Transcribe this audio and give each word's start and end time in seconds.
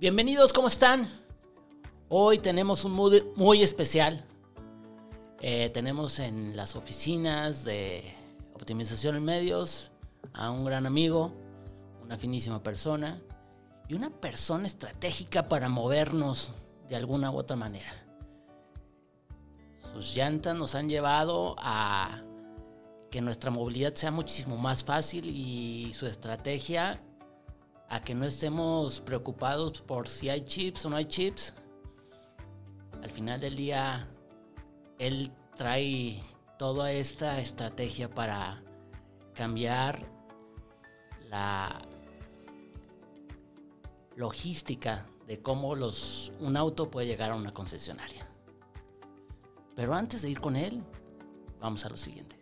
Bienvenidos, 0.00 0.54
¿cómo 0.54 0.68
están? 0.68 1.10
Hoy 2.08 2.38
tenemos 2.38 2.86
un 2.86 2.92
mood 2.92 3.22
muy 3.36 3.62
especial. 3.62 4.24
Eh, 5.42 5.68
tenemos 5.74 6.20
en 6.20 6.56
las 6.56 6.74
oficinas 6.74 7.66
de 7.66 8.14
optimización 8.54 9.16
en 9.16 9.24
medios 9.26 9.90
a 10.32 10.50
un 10.50 10.64
gran 10.64 10.86
amigo, 10.86 11.34
una 12.02 12.16
finísima 12.16 12.62
persona 12.62 13.20
y 13.88 13.94
una 13.94 14.08
persona 14.08 14.66
estratégica 14.66 15.50
para 15.50 15.68
movernos 15.68 16.50
de 16.88 16.96
alguna 16.96 17.30
u 17.30 17.36
otra 17.36 17.56
manera. 17.56 17.92
Sus 19.92 20.16
llantas 20.16 20.56
nos 20.56 20.74
han 20.76 20.88
llevado 20.88 21.56
a 21.58 22.22
que 23.10 23.20
nuestra 23.20 23.50
movilidad 23.50 23.94
sea 23.96 24.10
muchísimo 24.10 24.56
más 24.56 24.82
fácil 24.82 25.26
y 25.28 25.92
su 25.92 26.06
estrategia 26.06 27.02
a 27.90 28.00
que 28.00 28.14
no 28.14 28.24
estemos 28.24 29.00
preocupados 29.00 29.82
por 29.82 30.06
si 30.06 30.30
hay 30.30 30.42
chips 30.42 30.86
o 30.86 30.90
no 30.90 30.96
hay 30.96 31.06
chips. 31.06 31.52
Al 33.02 33.10
final 33.10 33.40
del 33.40 33.56
día, 33.56 34.08
él 34.98 35.32
trae 35.56 36.20
toda 36.56 36.92
esta 36.92 37.40
estrategia 37.40 38.08
para 38.08 38.62
cambiar 39.34 40.06
la 41.28 41.82
logística 44.14 45.06
de 45.26 45.42
cómo 45.42 45.74
los, 45.74 46.30
un 46.38 46.56
auto 46.56 46.90
puede 46.90 47.08
llegar 47.08 47.32
a 47.32 47.36
una 47.36 47.52
concesionaria. 47.52 48.28
Pero 49.74 49.94
antes 49.94 50.22
de 50.22 50.30
ir 50.30 50.40
con 50.40 50.54
él, 50.54 50.80
vamos 51.60 51.84
a 51.84 51.88
lo 51.88 51.96
siguiente. 51.96 52.39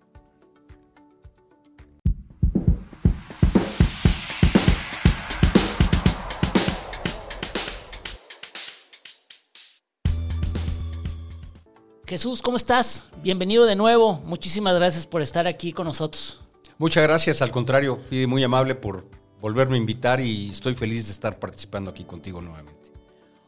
Jesús, 12.09 12.41
¿cómo 12.41 12.57
estás? 12.57 13.05
Bienvenido 13.23 13.67
de 13.67 13.77
nuevo. 13.77 14.23
Muchísimas 14.25 14.75
gracias 14.75 15.07
por 15.07 15.21
estar 15.21 15.47
aquí 15.47 15.75
con 15.75 15.87
nosotros. 15.87 16.41
Muchas 16.79 17.03
gracias, 17.03 17.43
al 17.43 17.51
contrario, 17.51 17.99
fui 18.09 18.27
muy 18.27 18.43
amable 18.43 18.75
por 18.75 19.05
volverme 19.43 19.75
a 19.75 19.77
invitar 19.77 20.19
y 20.19 20.49
estoy 20.49 20.75
feliz 20.75 21.05
de 21.09 21.13
estar 21.13 21.39
participando 21.39 21.91
aquí 21.91 22.05
contigo 22.05 22.41
nuevamente. 22.41 22.91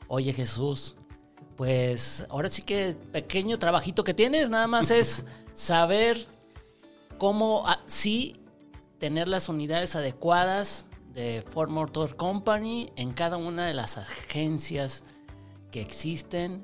Oye 0.08 0.34
Jesús, 0.34 0.94
pues 1.56 2.26
ahora 2.28 2.50
sí 2.50 2.60
que 2.60 2.94
pequeño 3.12 3.58
trabajito 3.58 4.04
que 4.04 4.12
tienes, 4.12 4.50
nada 4.50 4.66
más 4.66 4.90
es 4.90 5.24
saber 5.54 6.26
cómo 7.16 7.62
ah, 7.66 7.80
sí 7.86 8.36
tener 8.98 9.26
las 9.26 9.48
unidades 9.48 9.96
adecuadas 9.96 10.84
de 11.14 11.42
Ford 11.48 11.70
Motor 11.70 12.14
Company 12.14 12.92
en 12.96 13.12
cada 13.12 13.38
una 13.38 13.64
de 13.64 13.72
las 13.72 13.96
agencias 13.96 15.02
que 15.70 15.80
existen 15.80 16.62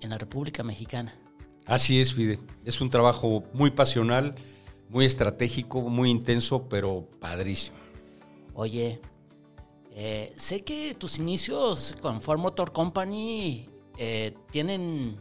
en 0.00 0.08
la 0.08 0.16
República 0.16 0.62
Mexicana. 0.62 1.20
Así 1.66 2.00
es, 2.00 2.12
Fide. 2.12 2.38
Es 2.64 2.80
un 2.80 2.90
trabajo 2.90 3.44
muy 3.52 3.70
pasional, 3.70 4.34
muy 4.88 5.04
estratégico, 5.04 5.80
muy 5.82 6.10
intenso, 6.10 6.68
pero 6.68 7.08
padrísimo. 7.20 7.78
Oye, 8.54 9.00
eh, 9.92 10.32
sé 10.36 10.62
que 10.62 10.94
tus 10.94 11.18
inicios 11.18 11.94
con 12.00 12.20
Ford 12.20 12.38
Motor 12.38 12.72
Company 12.72 13.68
eh, 13.96 14.34
tienen 14.50 15.16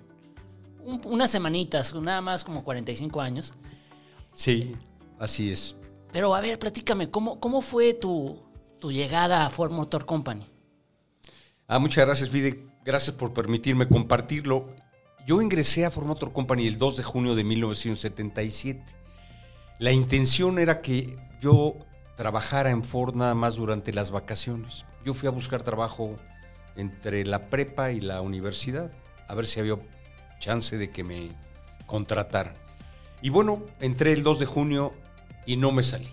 unas 1.05 1.29
semanitas, 1.29 1.95
nada 1.95 2.21
más 2.21 2.43
como 2.43 2.63
45 2.63 3.21
años. 3.21 3.53
Sí, 4.33 4.73
así 5.19 5.51
es. 5.51 5.75
Pero 6.11 6.35
a 6.35 6.41
ver, 6.41 6.59
platícame, 6.59 7.09
¿cómo, 7.09 7.39
cómo 7.39 7.61
fue 7.61 7.93
tu, 7.93 8.37
tu 8.79 8.91
llegada 8.91 9.45
a 9.45 9.49
Ford 9.49 9.71
Motor 9.71 10.05
Company? 10.05 10.45
Ah, 11.67 11.79
muchas 11.79 12.05
gracias, 12.05 12.29
Fide. 12.29 12.67
Gracias 12.83 13.15
por 13.15 13.33
permitirme 13.33 13.87
compartirlo. 13.87 14.69
Yo 15.25 15.41
ingresé 15.41 15.85
a 15.85 15.91
Ford 15.91 16.05
Motor 16.05 16.33
Company 16.33 16.67
el 16.67 16.77
2 16.77 16.97
de 16.97 17.03
junio 17.03 17.33
de 17.33 17.45
1977. 17.45 18.83
La 19.79 19.93
intención 19.93 20.59
era 20.59 20.81
que 20.81 21.17
yo 21.39 21.77
trabajara 22.17 22.71
en 22.71 22.83
Ford 22.83 23.15
nada 23.15 23.33
más 23.33 23.55
durante 23.55 23.93
las 23.93 24.11
vacaciones. 24.11 24.85
Yo 25.05 25.13
fui 25.13 25.27
a 25.27 25.31
buscar 25.31 25.63
trabajo 25.63 26.17
entre 26.75 27.25
la 27.25 27.49
prepa 27.49 27.91
y 27.91 28.01
la 28.01 28.19
universidad, 28.19 28.91
a 29.27 29.35
ver 29.35 29.47
si 29.47 29.61
había 29.61 29.77
chance 30.39 30.77
de 30.77 30.91
que 30.91 31.05
me 31.05 31.29
contrataran. 31.85 32.55
Y 33.21 33.29
bueno, 33.29 33.63
entré 33.79 34.11
el 34.11 34.23
2 34.23 34.39
de 34.39 34.45
junio 34.45 34.93
y 35.45 35.55
no 35.55 35.71
me 35.71 35.83
salí. 35.83 36.09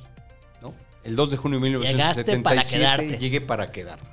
¿no? 0.63 0.73
El 1.03 1.17
2 1.17 1.33
de 1.33 1.37
junio 1.37 1.59
de 1.59 1.65
1977 1.65 3.19
llegué 3.19 3.41
para 3.41 3.73
quedarme. 3.73 4.09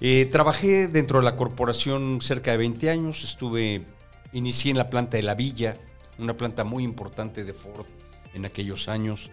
Eh, 0.00 0.28
trabajé 0.30 0.88
dentro 0.88 1.20
de 1.20 1.24
la 1.24 1.36
corporación 1.36 2.20
cerca 2.20 2.50
de 2.50 2.56
20 2.56 2.90
años, 2.90 3.22
estuve 3.22 3.84
Inicié 4.32 4.70
en 4.70 4.78
la 4.78 4.90
planta 4.90 5.16
de 5.16 5.22
La 5.22 5.34
Villa, 5.34 5.74
una 6.18 6.36
planta 6.36 6.64
muy 6.64 6.84
importante 6.84 7.44
de 7.44 7.54
Ford 7.54 7.86
en 8.34 8.44
aquellos 8.44 8.88
años, 8.88 9.30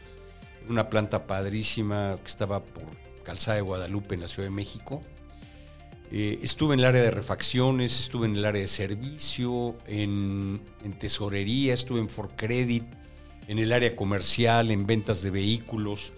una 0.70 0.90
planta 0.90 1.28
padrísima 1.28 2.18
que 2.24 2.28
estaba 2.28 2.64
por 2.64 2.86
Calzada 3.24 3.56
de 3.56 3.62
Guadalupe 3.62 4.16
en 4.16 4.22
la 4.22 4.28
Ciudad 4.28 4.48
de 4.48 4.56
México. 4.56 5.02
Eh, 6.12 6.40
estuve 6.44 6.76
en 6.76 6.80
el 6.80 6.86
área 6.86 7.02
de 7.02 7.12
refacciones, 7.12 8.00
estuve 8.00 8.28
en 8.28 8.38
el 8.38 8.46
área 8.46 8.62
de 8.62 8.68
servicio, 8.68 9.76
en, 9.86 10.62
tesorería, 10.98 11.74
estuve 11.74 12.00
en 12.00 12.10
Ford 12.10 12.32
Credit, 12.38 12.86
en 13.48 13.60
el 13.60 13.74
área 13.74 13.96
comercial, 13.96 14.72
en 14.72 14.86
ventas 14.86 15.24
de 15.24 15.32
vehículos, 15.32 16.14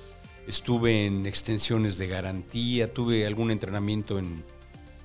estuve 0.48 1.08
en 1.08 1.26
extensiones 1.26 1.98
de 1.98 2.08
garantía, 2.08 2.94
tuve 2.94 3.26
algún 3.26 3.50
entrenamiento 3.50 4.20
en, 4.20 4.44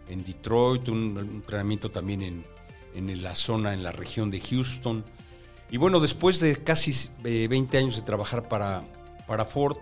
en 0.08 0.24
Detroit, 0.24 0.88
un 0.88 1.16
entrenamiento 1.18 1.90
también 1.90 2.22
en, 2.22 2.51
en 2.94 3.22
la 3.22 3.34
zona, 3.34 3.74
en 3.74 3.82
la 3.82 3.92
región 3.92 4.30
de 4.30 4.40
Houston. 4.40 5.04
Y 5.70 5.78
bueno, 5.78 6.00
después 6.00 6.38
de 6.40 6.56
casi 6.56 6.94
20 7.22 7.76
eh, 7.76 7.80
años 7.80 7.96
de 7.96 8.02
trabajar 8.02 8.48
para, 8.48 8.84
para 9.26 9.44
Ford, 9.44 9.76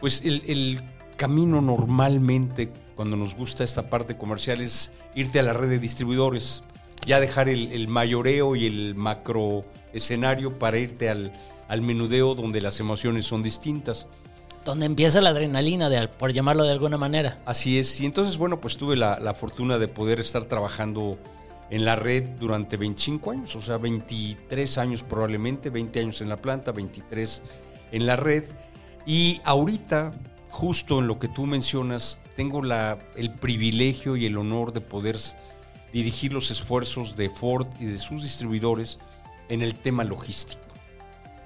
pues 0.00 0.22
el, 0.24 0.80
camino 1.16 1.60
normalmente 1.60 2.72
cuando 2.94 3.16
nos 3.16 3.34
gusta 3.34 3.64
esta 3.64 3.90
parte 3.90 4.16
comercial 4.16 4.60
es 4.60 4.92
irte 5.16 5.40
a 5.40 5.42
la 5.42 5.52
red 5.52 5.68
de 5.68 5.80
distribuidores, 5.80 6.62
ya 7.04 7.18
dejar 7.18 7.48
el, 7.48 7.88
mayoreo 7.88 8.54
y 8.54 8.66
el 8.66 8.94
macro 8.94 9.64
escenario 9.92 10.60
para 10.60 10.78
irte 10.78 11.10
al, 11.10 11.32
al, 11.66 11.82
menudeo 11.82 12.36
donde 12.36 12.60
las 12.60 12.78
emociones 12.78 13.24
son 13.24 13.42
distintas. 13.42 14.06
Donde 14.64 14.86
empieza 14.86 15.20
la 15.20 15.30
adrenalina, 15.30 15.88
de, 15.88 16.06
por 16.06 16.32
llamarlo 16.32 16.62
de 16.62 16.70
alguna 16.70 16.98
manera. 16.98 17.42
Así 17.46 17.80
es, 17.80 18.00
y 18.00 18.06
entonces 18.06 18.36
bueno, 18.36 18.60
pues 18.60 18.76
tuve 18.76 18.96
la, 18.96 19.18
la 19.18 19.34
fortuna 19.34 19.76
de 19.78 19.88
poder 19.88 20.20
estar 20.20 20.44
trabajando 20.44 21.18
en 21.70 21.84
la 21.84 21.96
red 21.96 22.30
durante 22.38 22.76
25 22.76 23.30
años, 23.30 23.56
o 23.56 23.60
sea, 23.60 23.78
23 23.78 24.78
años 24.78 25.02
probablemente, 25.02 25.70
20 25.70 26.00
años 26.00 26.20
en 26.20 26.28
la 26.28 26.40
planta, 26.40 26.72
23 26.72 27.42
en 27.92 28.06
la 28.06 28.16
red. 28.16 28.44
Y 29.06 29.40
ahorita, 29.44 30.12
justo 30.50 30.98
en 30.98 31.06
lo 31.06 31.18
que 31.18 31.28
tú 31.28 31.46
mencionas, 31.46 32.18
tengo 32.36 32.62
la, 32.62 32.98
el 33.16 33.32
privilegio 33.32 34.16
y 34.16 34.26
el 34.26 34.38
honor 34.38 34.72
de 34.72 34.80
poder 34.80 35.18
dirigir 35.92 36.32
los 36.32 36.50
esfuerzos 36.50 37.16
de 37.16 37.30
Ford 37.30 37.66
y 37.80 37.86
de 37.86 37.98
sus 37.98 38.22
distribuidores 38.22 38.98
en 39.48 39.62
el 39.62 39.74
tema 39.74 40.04
logístico. 40.04 40.62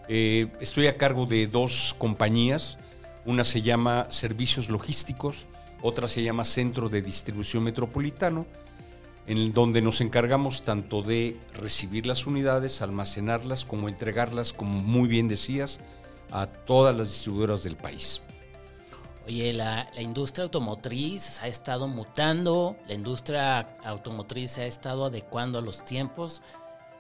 Eh, 0.09 0.49
estoy 0.61 0.89
a 0.89 0.97
cargo 0.97 1.27
de 1.27 1.47
dos 1.47 1.95
compañías, 1.99 2.79
una 3.25 3.45
se 3.45 3.63
llama 3.63 4.07
Servicios 4.11 4.69
Logísticos, 4.69 5.47
otra 5.81 6.09
se 6.09 6.23
llama 6.23 6.45
Centro 6.45 6.89
de 6.89 7.03
Distribución 7.03 7.63
Metropolitano, 7.63 8.47
en 9.27 9.53
donde 9.53 9.83
nos 9.83 10.01
encargamos 10.01 10.63
tanto 10.63 11.03
de 11.03 11.39
recibir 11.55 12.07
las 12.07 12.27
unidades, 12.27 12.83
almacenarlas, 12.83 13.65
como 13.65 13.89
entregarlas, 13.89 14.53
como 14.53 14.81
muy 14.81 15.09
bien 15.09 15.29
decías, 15.29 15.81
a 16.31 16.47
todas 16.47 16.97
las 16.97 17.09
distribuidoras 17.09 17.63
del 17.63 17.77
país. 17.77 18.23
Oye, 19.27 19.53
la, 19.53 19.89
industria 20.01 20.45
automotriz 20.45 21.41
ha 21.41 21.47
estado 21.47 21.87
mutando, 21.87 22.77
la 22.89 22.95
industria 22.95 23.61
automotriz 23.85 24.53
se 24.53 24.63
ha 24.63 24.67
estado 24.67 25.05
adecuando 25.05 25.59
a 25.59 25.63
los 25.63 25.85
tiempos 25.85 26.43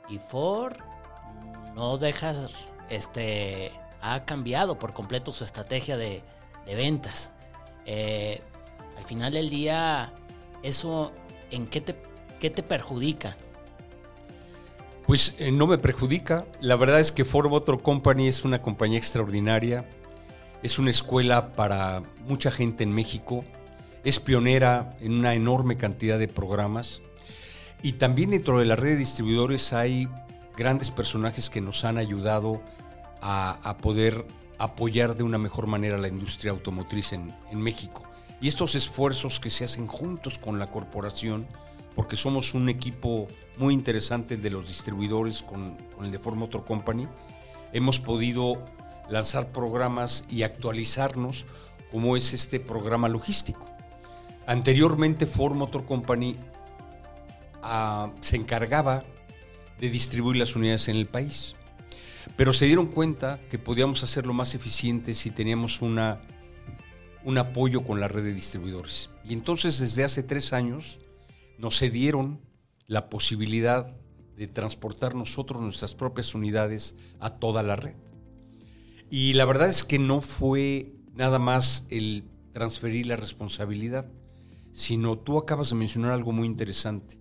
y 0.09 0.19
Ford 0.19 0.77
no 1.75 1.99
deja, 1.99 2.47
este, 2.89 3.73
ha 4.01 4.25
cambiado 4.25 4.79
por 4.79 4.93
completo 4.93 5.33
su 5.33 5.43
estrategia 5.43 5.97
de, 5.97 6.23
ventas. 6.67 7.33
Eh, 7.87 8.41
al 8.97 9.03
final 9.03 9.33
del 9.33 9.51
día, 9.51 10.13
eso, 10.63 11.11
¿en 11.51 11.67
qué 11.67 11.81
te 11.81 12.12
¿Qué 12.43 12.51
te 12.51 12.65
perjudica? 12.65 13.37
Pues 15.07 15.37
eh, 15.39 15.53
no 15.53 15.69
me 15.69 15.79
perjudica. 15.79 16.45
La 16.61 16.75
verdad 16.75 16.99
es 16.99 17.13
que 17.13 17.25
Ford 17.25 17.49
Motor 17.49 17.83
Company 17.83 18.27
es 18.27 18.45
una 18.45 18.61
compañía 18.61 18.99
extraordinaria. 18.99 19.89
Es 20.61 20.81
una 20.81 20.91
escuela 20.91 21.55
para 21.55 22.03
mucha 22.27 22.51
gente 22.51 22.83
en 22.83 22.93
México. 22.93 23.45
Es 24.03 24.19
pionera 24.19 24.97
en 24.99 25.13
una 25.13 25.35
enorme 25.35 25.77
cantidad 25.77 26.19
de 26.19 26.27
programas. 26.27 27.01
Y 27.81 27.93
también 27.93 28.31
dentro 28.31 28.59
de 28.59 28.65
la 28.65 28.75
red 28.75 28.95
de 28.95 28.97
distribuidores 28.97 29.73
hay 29.73 30.09
grandes 30.57 30.91
personajes 30.91 31.49
que 31.49 31.61
nos 31.61 31.85
han 31.85 31.97
ayudado 31.97 32.61
a, 33.21 33.77
poder 33.81 34.27
apoyar 34.59 35.15
de 35.15 35.23
una 35.23 35.39
mejor 35.39 35.69
manera 35.69 35.97
la 35.97 36.09
industria 36.09 36.51
automotriz 36.51 37.13
en 37.13 37.33
México. 37.53 38.03
Y 38.41 38.49
estos 38.49 38.75
esfuerzos 38.75 39.39
que 39.39 39.49
se 39.49 39.63
hacen 39.63 39.87
juntos 39.87 40.39
con 40.39 40.59
la 40.59 40.67
corporación, 40.67 41.47
porque 41.95 42.17
somos 42.17 42.55
un 42.55 42.69
equipo 42.69 43.29
muy 43.57 43.75
interesante 43.75 44.35
el 44.35 44.43
de 44.43 44.51
los 44.51 44.69
distribuidores 44.69 45.43
con, 45.43 45.77
el 46.03 46.11
de 46.11 46.19
Ford 46.19 46.37
Motor 46.37 46.65
Company, 46.65 47.07
hemos 47.73 48.01
podido 48.01 48.65
lanzar 49.11 49.53
programas 49.53 50.25
y 50.31 50.43
actualizarnos 50.43 51.47
como 51.91 52.17
es 52.17 52.33
este 52.33 52.61
programa 52.61 53.09
logístico. 53.09 53.69
Anteriormente 54.47 55.27
Ford 55.27 55.55
Motor 55.55 55.85
Company 55.85 56.37
ah, 57.63 58.11
se 58.21 58.37
encargaba 58.37 59.05
de 59.79 59.91
distribuir 59.91 60.37
las 60.37 60.57
unidades 60.57 60.89
en 60.89 60.97
el 60.97 61.07
país, 61.07 61.57
pero 62.37 62.53
se 62.53 62.67
dieron 62.67 62.87
cuenta 62.87 63.41
que 63.51 63.59
podíamos 63.59 64.03
hacerlo 64.03 64.33
más 64.33 64.55
eficiente 64.55 65.13
si 65.13 65.31
teníamos 65.31 65.83
una, 65.83 66.21
un 67.25 67.37
apoyo 67.37 67.85
con 67.85 68.01
la 68.01 68.09
red 68.09 68.25
de 68.25 68.33
distribuidores. 68.33 69.11
Y 69.25 69.35
entonces 69.35 69.79
desde 69.79 70.05
hace 70.05 70.23
tres 70.23 70.53
años 70.53 71.01
nos 71.59 71.79
cedieron 71.79 72.41
la 72.87 73.09
posibilidad 73.09 73.97
de 74.37 74.47
transportar 74.49 75.15
nosotros 75.15 75.61
nuestras 75.61 75.95
propias 75.95 76.35
unidades 76.35 76.97
a 77.21 77.31
toda 77.31 77.63
la 77.63 77.77
red. 77.77 77.97
Y 79.11 79.35
la 79.35 79.45
verdad 79.45 79.69
es 79.69 79.85
que 79.85 79.99
no 79.99 80.21
fue 80.21 80.95
nada 81.15 81.39
más 81.39 81.87
el 81.91 82.25
transferir 82.53 83.07
la 83.07 83.17
responsabilidad, 83.17 84.11
sino 84.73 85.19
tú 85.19 85.39
acabas 85.39 85.71
de 85.71 85.77
mencionar 85.77 86.13
algo 86.13 86.33
muy 86.33 86.47
interesante. 86.47 87.19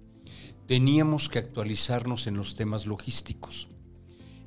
Teníamos 0.67 1.27
que 1.27 1.39
actualizarnos 1.39 2.27
en 2.27 2.37
los 2.37 2.55
temas 2.55 2.85
logísticos. 2.85 3.67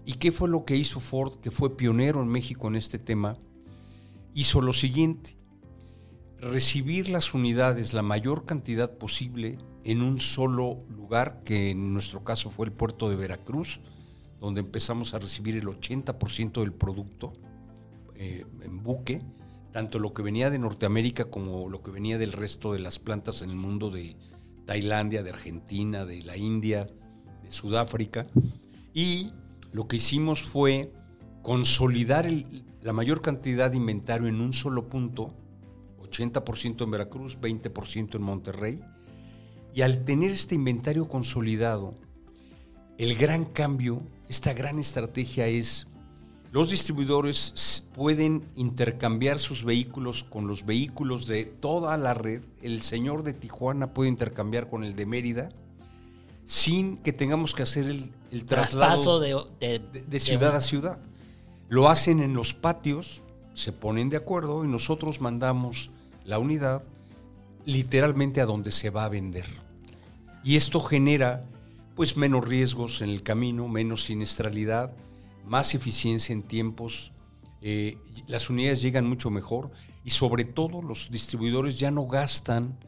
¿Y 0.06 0.14
qué 0.14 0.32
fue 0.32 0.48
lo 0.48 0.64
que 0.64 0.76
hizo 0.76 1.00
Ford, 1.00 1.40
que 1.40 1.50
fue 1.50 1.76
pionero 1.76 2.22
en 2.22 2.28
México 2.28 2.68
en 2.68 2.76
este 2.76 2.98
tema? 2.98 3.36
Hizo 4.34 4.60
lo 4.60 4.72
siguiente, 4.72 5.36
recibir 6.38 7.08
las 7.08 7.34
unidades 7.34 7.92
la 7.94 8.02
mayor 8.02 8.44
cantidad 8.44 8.96
posible 8.96 9.58
en 9.84 10.02
un 10.02 10.18
solo 10.18 10.84
lugar, 10.88 11.42
que 11.44 11.70
en 11.70 11.92
nuestro 11.92 12.24
caso 12.24 12.50
fue 12.50 12.66
el 12.66 12.72
puerto 12.72 13.10
de 13.10 13.16
Veracruz, 13.16 13.80
donde 14.40 14.60
empezamos 14.60 15.14
a 15.14 15.18
recibir 15.18 15.56
el 15.56 15.66
80% 15.66 16.60
del 16.60 16.72
producto 16.72 17.32
eh, 18.16 18.44
en 18.62 18.82
buque, 18.82 19.22
tanto 19.72 19.98
lo 19.98 20.14
que 20.14 20.22
venía 20.22 20.50
de 20.50 20.58
Norteamérica 20.58 21.26
como 21.26 21.68
lo 21.68 21.82
que 21.82 21.90
venía 21.90 22.18
del 22.18 22.32
resto 22.32 22.72
de 22.72 22.78
las 22.78 22.98
plantas 22.98 23.42
en 23.42 23.50
el 23.50 23.56
mundo 23.56 23.90
de 23.90 24.16
Tailandia, 24.64 25.22
de 25.22 25.30
Argentina, 25.30 26.04
de 26.04 26.22
la 26.22 26.36
India, 26.36 26.86
de 27.42 27.50
Sudáfrica. 27.50 28.26
Y 28.92 29.32
lo 29.72 29.88
que 29.88 29.96
hicimos 29.96 30.42
fue 30.42 30.92
consolidar 31.42 32.30
la 32.82 32.92
mayor 32.92 33.20
cantidad 33.20 33.70
de 33.70 33.76
inventario 33.76 34.28
en 34.28 34.40
un 34.40 34.52
solo 34.52 34.88
punto, 34.88 35.34
80% 36.00 36.84
en 36.84 36.90
Veracruz, 36.90 37.38
20% 37.40 38.14
en 38.14 38.22
Monterrey. 38.22 38.80
Y 39.74 39.82
al 39.82 40.04
tener 40.04 40.30
este 40.30 40.54
inventario 40.54 41.08
consolidado, 41.08 41.94
el 42.96 43.16
gran 43.16 43.44
cambio, 43.44 44.02
esta 44.28 44.52
gran 44.52 44.78
estrategia 44.78 45.48
es 45.48 45.88
los 46.52 46.70
distribuidores 46.70 47.88
pueden 47.94 48.44
intercambiar 48.54 49.40
sus 49.40 49.64
vehículos 49.64 50.22
con 50.22 50.46
los 50.46 50.64
vehículos 50.64 51.26
de 51.26 51.46
toda 51.46 51.98
la 51.98 52.14
red. 52.14 52.42
El 52.62 52.82
señor 52.82 53.24
de 53.24 53.32
Tijuana 53.32 53.92
puede 53.92 54.08
intercambiar 54.08 54.70
con 54.70 54.84
el 54.84 54.94
de 54.94 55.04
Mérida 55.04 55.48
sin 56.44 56.98
que 56.98 57.12
tengamos 57.12 57.56
que 57.56 57.64
hacer 57.64 57.86
el, 57.86 58.44
traslado 58.44 59.18
de, 59.18 60.20
ciudad 60.20 60.54
a 60.54 60.60
ciudad. 60.60 60.98
Lo 61.68 61.88
hacen 61.88 62.20
en 62.20 62.34
los 62.34 62.54
patios, 62.54 63.22
se 63.54 63.72
ponen 63.72 64.08
de 64.08 64.18
acuerdo 64.18 64.64
y 64.64 64.68
nosotros 64.68 65.20
mandamos 65.20 65.90
la 66.24 66.38
unidad 66.38 66.84
literalmente 67.64 68.40
a 68.40 68.46
donde 68.46 68.70
se 68.70 68.90
va 68.90 69.06
a 69.06 69.08
vender. 69.08 69.63
Y 70.44 70.56
esto 70.56 70.78
genera 70.80 71.48
pues 71.96 72.16
menos 72.16 72.46
riesgos 72.46 73.02
en 73.02 73.10
el 73.10 73.22
camino, 73.22 73.68
menos 73.68 74.04
siniestralidad 74.04 74.94
más 75.46 75.74
eficiencia 75.74 76.32
en 76.32 76.42
tiempos, 76.42 77.12
eh, 77.60 77.96
las 78.26 78.50
unidades 78.50 78.82
llegan 78.82 79.06
mucho 79.06 79.30
mejor 79.30 79.70
y 80.04 80.10
sobre 80.10 80.44
todo 80.44 80.82
los 80.82 81.10
distribuidores 81.10 81.78
ya 81.78 81.90
no 81.90 82.06
gastan 82.06 82.78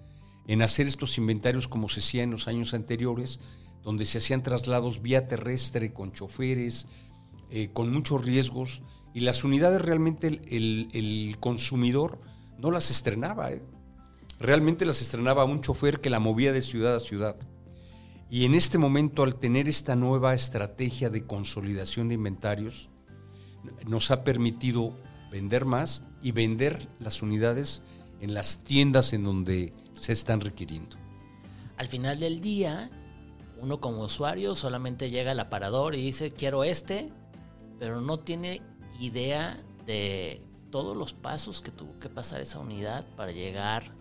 en 0.47 0.63
hacer 0.63 0.87
estos 0.87 1.17
inventarios 1.19 1.67
como 1.67 1.89
se 1.89 2.01
hacía 2.01 2.23
en 2.23 2.31
los 2.31 2.47
años 2.47 2.75
anteriores, 2.75 3.41
donde 3.83 4.05
se 4.05 4.19
hacían 4.19 4.43
traslados 4.43 5.01
vía 5.01 5.27
terrestre 5.27 5.93
con 5.93 6.13
choferes, 6.13 6.87
eh, 7.51 7.71
con 7.73 7.93
muchos 7.93 8.25
riesgos, 8.25 8.83
y 9.15 9.21
las 9.21 9.45
unidades 9.45 9.81
realmente 9.81 10.43
el, 10.47 11.37
consumidor 11.41 12.21
no 12.59 12.71
las 12.71 12.91
estrenaba, 12.91 13.53
¿eh? 13.53 13.63
Realmente 14.39 14.85
las 14.85 15.03
estrenaba 15.03 15.45
un 15.45 15.61
chofer 15.61 16.01
que 16.01 16.11
la 16.11 16.21
movía 16.21 16.53
de 16.53 16.63
ciudad 16.63 16.95
a 16.95 17.01
ciudad. 17.01 17.37
Y 18.29 18.45
en 18.45 18.55
este 18.55 18.79
momento, 18.79 19.23
al 19.23 19.37
tener 19.37 19.69
esta 19.69 19.95
nueva 19.95 20.35
estrategia 20.35 21.11
de 21.11 21.27
consolidación 21.27 22.09
de 22.09 22.15
inventarios, 22.15 22.91
nos 23.87 24.11
ha 24.11 24.25
permitido 24.25 24.93
vender 25.31 25.65
más 25.65 26.05
y 26.23 26.33
vender 26.33 26.89
las 26.99 27.23
unidades 27.23 27.83
en 28.21 28.35
las 28.35 28.65
tiendas 28.65 29.13
en 29.13 29.25
donde 29.25 29.73
se 29.95 30.13
están 30.13 30.41
requiriendo. 30.41 30.97
Al 31.77 31.89
final 31.89 32.19
del 32.19 32.41
día, 32.41 32.91
uno 33.61 33.81
como 33.81 34.03
usuario 34.03 34.55
solamente 34.55 35.11
llega 35.11 35.33
al 35.33 35.41
aparador 35.41 35.95
y 35.95 36.03
dice 36.03 36.33
quiero 36.33 36.65
este, 36.65 37.13
pero 37.79 38.01
no 38.01 38.19
tiene 38.19 38.63
idea 38.99 39.63
de 39.87 40.43
todos 40.71 40.97
los 40.97 41.13
pasos 41.13 41.61
que 41.61 41.71
tuvo 41.71 41.99
que 41.99 42.09
pasar 42.09 42.41
esa 42.41 42.59
unidad 42.59 43.07
para 43.17 43.33
llegar 43.33 43.96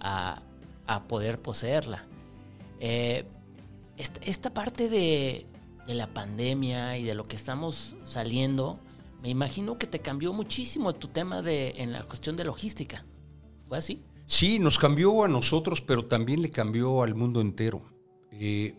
a, 0.00 0.42
poder 1.08 1.40
poseerla. 1.40 2.06
Eh, 2.80 3.26
esta, 3.96 4.54
parte 4.54 4.88
de, 4.88 5.46
la 5.86 6.06
pandemia 6.06 6.98
y 6.98 7.04
de 7.04 7.14
lo 7.14 7.26
que 7.28 7.36
estamos 7.36 7.96
saliendo, 8.04 8.78
me 9.22 9.28
imagino 9.28 9.78
que 9.78 9.86
te 9.86 10.00
cambió 10.00 10.32
muchísimo 10.32 10.94
tu 10.94 11.08
tema 11.08 11.42
de, 11.42 11.74
en 11.76 11.92
la 11.92 12.04
cuestión 12.04 12.36
de 12.36 12.44
logística. 12.44 13.04
¿Fue 13.68 13.78
así? 13.78 14.02
Sí, 14.26 14.58
nos 14.58 14.78
cambió 14.78 15.24
a 15.24 15.28
nosotros, 15.28 15.80
pero 15.80 16.04
también 16.04 16.42
le 16.42 16.50
cambió 16.50 17.02
al 17.02 17.14
mundo 17.14 17.40
entero. 17.40 17.82
Eh, 18.30 18.76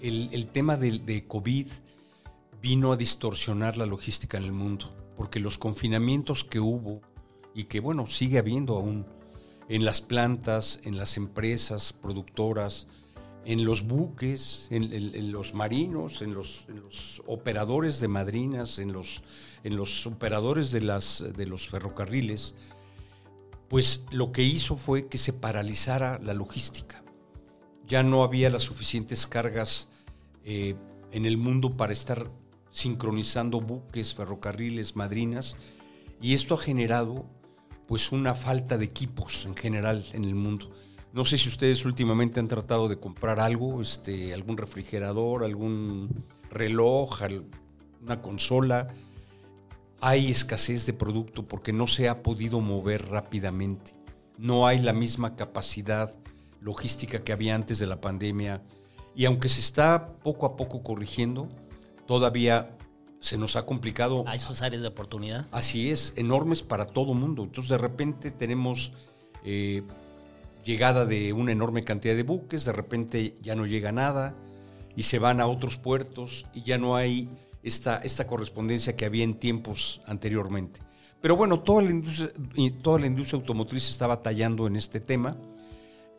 el, 0.00 0.46
tema 0.48 0.76
de, 0.76 0.98
de, 0.98 1.26
COVID 1.26 1.66
vino 2.60 2.92
a 2.92 2.96
distorsionar 2.96 3.76
la 3.76 3.86
logística 3.86 4.36
en 4.36 4.44
el 4.44 4.52
mundo, 4.52 4.94
porque 5.16 5.40
los 5.40 5.58
confinamientos 5.58 6.44
que 6.44 6.60
hubo 6.60 7.00
y 7.54 7.64
que, 7.64 7.80
bueno, 7.80 8.06
sigue 8.06 8.38
habiendo 8.38 8.76
aún 8.76 9.06
en 9.68 9.84
las 9.84 10.00
plantas, 10.00 10.80
en 10.84 10.96
las 10.96 11.16
empresas 11.16 11.92
productoras, 11.92 12.88
en 13.44 13.64
los 13.64 13.86
buques, 13.86 14.66
en, 14.70 15.30
los 15.30 15.54
marinos, 15.54 16.20
en 16.20 16.34
los, 16.34 16.66
operadores 17.26 18.00
de 18.00 18.08
madrinas, 18.08 18.80
en 18.80 18.92
los, 18.92 19.22
en 19.62 19.76
los 19.76 20.06
operadores 20.06 20.72
de, 20.72 20.80
las, 20.80 21.24
de 21.36 21.46
los 21.46 21.68
ferrocarriles, 21.68 22.56
pues 23.68 24.04
lo 24.10 24.32
que 24.32 24.42
hizo 24.42 24.76
fue 24.76 25.06
que 25.06 25.18
se 25.18 25.32
paralizara 25.32 26.18
la 26.18 26.34
logística. 26.34 27.04
Ya 27.86 28.02
no 28.02 28.24
había 28.24 28.50
las 28.50 28.62
suficientes 28.62 29.28
cargas 29.28 29.88
eh, 30.44 30.74
en 31.12 31.24
el 31.24 31.36
mundo 31.36 31.76
para 31.76 31.92
estar 31.92 32.28
sincronizando 32.72 33.60
buques, 33.60 34.14
ferrocarriles, 34.14 34.96
madrinas, 34.96 35.56
y 36.20 36.34
esto 36.34 36.54
ha 36.54 36.58
generado 36.58 37.26
pues 37.86 38.12
una 38.12 38.34
falta 38.34 38.76
de 38.76 38.84
equipos 38.84 39.46
en 39.46 39.56
general 39.56 40.04
en 40.12 40.24
el 40.24 40.34
mundo. 40.34 40.70
No 41.12 41.24
sé 41.24 41.38
si 41.38 41.48
ustedes 41.48 41.84
últimamente 41.84 42.40
han 42.40 42.48
tratado 42.48 42.88
de 42.88 42.98
comprar 42.98 43.40
algo, 43.40 43.80
este, 43.80 44.34
algún 44.34 44.56
refrigerador, 44.56 45.44
algún 45.44 46.24
reloj, 46.50 47.20
una 48.02 48.20
consola. 48.20 48.88
Hay 50.00 50.30
escasez 50.30 50.84
de 50.84 50.92
producto 50.92 51.46
porque 51.46 51.72
no 51.72 51.86
se 51.86 52.08
ha 52.08 52.22
podido 52.22 52.60
mover 52.60 53.08
rápidamente. 53.08 53.94
No 54.36 54.66
hay 54.66 54.78
la 54.78 54.92
misma 54.92 55.36
capacidad 55.36 56.14
logística 56.60 57.24
que 57.24 57.32
había 57.32 57.54
antes 57.54 57.78
de 57.78 57.86
la 57.86 58.00
pandemia. 58.00 58.62
Y 59.14 59.24
aunque 59.24 59.48
se 59.48 59.60
está 59.60 60.18
poco 60.18 60.44
a 60.44 60.56
poco 60.56 60.82
corrigiendo, 60.82 61.48
todavía 62.06 62.75
se 63.20 63.36
nos 63.36 63.56
ha 63.56 63.66
complicado. 63.66 64.24
Hay 64.26 64.38
sus 64.38 64.62
áreas 64.62 64.82
de 64.82 64.88
oportunidad. 64.88 65.46
Así 65.50 65.90
es, 65.90 66.12
enormes 66.16 66.62
para 66.62 66.86
todo 66.86 67.14
mundo. 67.14 67.44
Entonces 67.44 67.70
de 67.70 67.78
repente 67.78 68.30
tenemos 68.30 68.92
eh, 69.44 69.82
llegada 70.64 71.06
de 71.06 71.32
una 71.32 71.52
enorme 71.52 71.82
cantidad 71.82 72.14
de 72.14 72.22
buques, 72.22 72.64
de 72.64 72.72
repente 72.72 73.36
ya 73.40 73.54
no 73.54 73.66
llega 73.66 73.92
nada 73.92 74.34
y 74.96 75.04
se 75.04 75.18
van 75.18 75.40
a 75.40 75.46
otros 75.46 75.78
puertos 75.78 76.46
y 76.54 76.62
ya 76.62 76.78
no 76.78 76.96
hay 76.96 77.28
esta, 77.62 77.98
esta 77.98 78.26
correspondencia 78.26 78.96
que 78.96 79.04
había 79.04 79.24
en 79.24 79.34
tiempos 79.34 80.02
anteriormente. 80.06 80.80
Pero 81.20 81.36
bueno, 81.36 81.60
toda 81.60 81.82
la 81.82 81.90
industria, 81.90 82.30
toda 82.82 83.00
la 83.00 83.06
industria 83.06 83.40
automotriz 83.40 83.88
está 83.88 84.06
batallando 84.06 84.66
en 84.66 84.76
este 84.76 85.00
tema. 85.00 85.36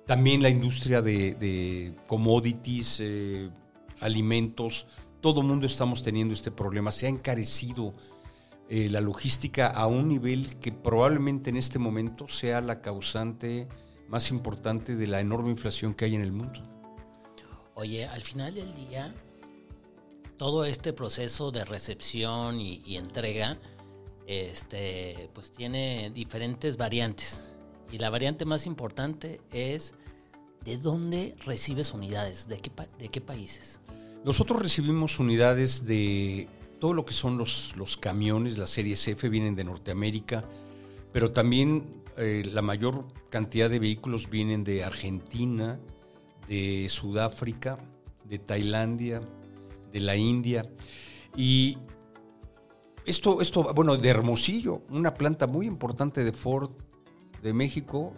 También 0.06 0.42
la 0.42 0.50
industria 0.50 1.02
de, 1.02 1.94
commodities, 2.08 3.00
eh, 3.02 3.50
alimentos, 4.00 4.88
todo 5.22 5.42
mundo 5.42 5.66
estamos 5.66 6.04
teniendo 6.04 6.34
este 6.34 6.52
problema. 6.52 6.92
Se 6.92 7.06
ha 7.06 7.10
encarecido 7.10 7.94
eh, 8.70 8.90
la 8.90 9.02
logística 9.02 9.68
a 9.68 9.88
un 9.88 10.08
nivel 10.08 10.60
que 10.60 10.72
probablemente 10.72 11.50
en 11.50 11.58
este 11.58 11.80
momento 11.80 12.28
sea 12.28 12.62
la 12.62 12.82
causante 12.82 13.68
más 14.08 14.30
importante 14.32 14.96
de 14.96 15.08
la 15.08 15.22
enorme 15.22 15.50
inflación 15.50 15.94
que 15.94 16.06
hay 16.06 16.16
en 16.16 16.22
el 16.22 16.32
mundo. 16.32 16.62
Oye, 17.76 18.06
al 18.06 18.22
final 18.22 18.56
del 18.56 18.74
día, 18.76 19.14
todo 20.38 20.66
este 20.66 20.94
proceso 20.94 21.52
de 21.52 21.64
recepción 21.64 22.60
y, 22.60 22.98
entrega, 22.98 23.58
este, 24.26 25.30
pues 25.34 25.52
tiene 25.52 26.12
diferentes 26.14 26.78
variantes. 26.78 27.44
Y 27.92 28.00
la 28.00 28.10
variante 28.10 28.46
más 28.46 28.66
importante 28.66 29.42
es 29.52 29.94
de 30.66 30.78
dónde 30.78 31.36
recibes 31.46 31.94
unidades, 31.94 32.48
de 32.48 32.60
qué, 32.60 32.72
de 32.98 33.10
qué 33.10 33.22
países. 33.22 33.80
Nosotros 34.28 34.62
recibimos 34.62 35.20
unidades 35.20 35.86
de 35.86 36.50
todo 36.82 36.92
lo 36.92 37.06
que 37.06 37.14
son 37.14 37.38
los, 37.38 37.98
camiones, 37.98 38.58
las 38.58 38.72
series 38.72 39.08
F 39.08 39.30
vienen 39.30 39.56
de 39.56 39.64
Norteamérica, 39.64 40.44
pero 41.14 41.32
también 41.32 42.04
eh, 42.18 42.44
la 42.52 42.62
mayor 42.62 43.06
cantidad 43.30 43.70
de 43.70 43.80
vehículos 43.80 44.30
vienen 44.30 44.66
de 44.66 44.84
Argentina, 44.84 45.80
de 46.50 46.88
Sudáfrica, 46.90 47.78
de 48.26 48.38
Tailandia, 48.38 49.22
de 49.94 50.00
la 50.02 50.18
India. 50.18 50.70
Y 51.38 51.78
esto, 53.06 53.40
esto, 53.40 53.74
bueno, 53.74 53.96
de 53.96 54.10
Hermosillo, 54.10 54.82
una 54.90 55.14
planta 55.14 55.48
muy 55.48 55.68
importante 55.68 56.26
de 56.26 56.34
Ford 56.34 56.72
de 57.42 57.54
México 57.54 58.12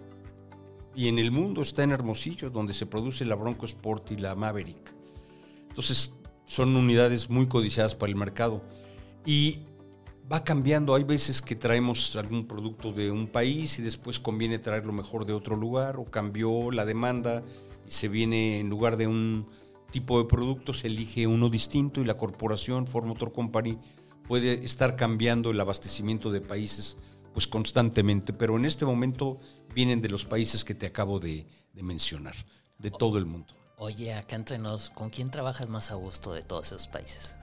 y 0.96 1.08
en 1.08 1.20
el 1.20 1.30
mundo 1.30 1.62
está 1.62 1.84
en 1.84 1.92
Hermosillo, 1.92 2.50
donde 2.50 2.74
se 2.74 2.88
produce 2.88 3.26
la 3.26 3.36
Bronco 3.36 3.68
Sport 3.68 4.10
y 4.10 4.18
la 4.18 4.34
Maverick. 4.34 4.98
Entonces, 5.80 6.14
son 6.46 6.76
unidades 6.76 7.30
muy 7.30 7.48
codiciadas 7.48 7.96
para 7.96 8.10
el 8.10 8.18
mercado. 8.18 8.62
Y 9.26 9.60
va 10.30 10.44
cambiando. 10.44 10.94
Hay 10.94 11.06
veces 11.06 11.42
que 11.42 11.56
traemos 11.56 12.18
algún 12.18 12.48
producto 12.48 12.92
de 12.92 13.12
un 13.12 13.28
país 13.28 13.80
y 13.80 13.82
después 13.82 14.20
conviene 14.20 14.60
traer 14.60 14.86
lo 14.86 14.92
mejor 14.92 15.26
de 15.26 15.32
otro 15.32 15.56
lugar 15.56 15.96
o 15.96 16.04
cambió 16.04 16.70
la 16.72 16.84
demanda 16.84 17.44
y 17.88 17.92
se 17.92 18.10
viene 18.10 18.60
en 18.60 18.70
lugar 18.70 18.98
de 18.98 19.08
un 19.08 19.48
tipo 19.90 20.20
de 20.22 20.26
producto 20.26 20.74
se 20.74 20.88
elige 20.88 21.26
uno 21.28 21.50
distinto 21.50 22.02
y 22.02 22.06
la 22.06 22.18
corporación 22.18 22.86
Ford 22.86 23.06
Motor 23.06 23.32
Company 23.32 23.80
puede 24.28 24.66
estar 24.66 24.98
cambiando 24.98 25.50
el 25.50 25.62
abastecimiento 25.62 26.30
de 26.30 26.42
países 26.42 26.98
pues 27.34 27.48
constantemente, 27.48 28.34
pero 28.34 28.58
en 28.58 28.66
este 28.66 28.86
momento 28.86 29.40
vienen 29.74 30.02
de 30.02 30.10
los 30.10 30.26
países 30.26 30.66
que 30.66 30.76
te 30.76 30.88
acabo 30.88 31.22
de 31.22 31.48
mencionar, 31.74 32.36
de 32.78 32.92
todo 32.92 33.18
el 33.18 33.26
mundo. 33.26 33.59
Oye, 33.80 34.14
acá 34.14 34.36
entre 34.36 34.58
nos, 34.58 34.90
¿con 34.90 35.10
quién 35.10 35.32
trabajas 35.32 35.70
más 35.70 35.90
a 35.92 35.96
gusto 35.96 36.34
de 36.34 36.44
todos 36.44 36.68
esos 36.68 36.88
países? 36.88 37.36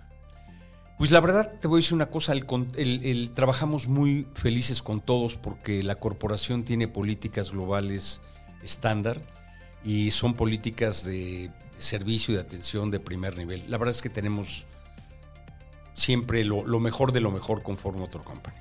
Pues 0.99 1.11
la 1.11 1.21
verdad, 1.21 1.59
te 1.61 1.67
voy 1.67 1.79
a 1.79 1.81
decir 1.81 1.95
una 1.95 2.11
cosa, 2.11 2.33
el, 2.33 3.31
trabajamos 3.35 3.89
muy 3.89 4.29
felices 4.35 4.83
con 4.83 5.01
todos 5.01 5.37
porque 5.37 5.83
la 5.83 5.97
corporación 5.97 6.65
tiene 6.65 6.89
políticas 6.89 7.53
globales 7.53 8.21
estándar 8.63 9.21
y 9.83 10.11
son 10.11 10.35
políticas 10.35 11.05
de, 11.05 11.51
servicio 11.79 12.33
y 12.33 12.37
de 12.37 12.43
atención 12.43 12.91
de 12.91 13.01
primer 13.01 13.37
nivel. 13.37 13.65
La 13.69 13.79
verdad 13.79 13.95
es 13.95 14.03
que 14.03 14.11
tenemos 14.11 14.67
siempre 15.95 16.45
lo, 16.45 16.65
mejor 16.81 17.13
de 17.13 17.21
lo 17.21 17.31
mejor 17.31 17.63
con 17.63 17.79
Ford 17.79 17.97
Motor 17.97 18.25
Company. 18.25 18.57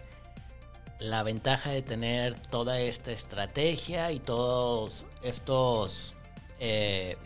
La 1.00 1.24
ventaja 1.24 1.72
de 1.72 1.82
tener 1.82 2.36
toda 2.36 2.80
esta 2.80 3.12
estrategia 3.12 4.12
y 4.12 4.20
todos 4.20 5.06
estos 5.22 6.16
eh, 6.60 7.18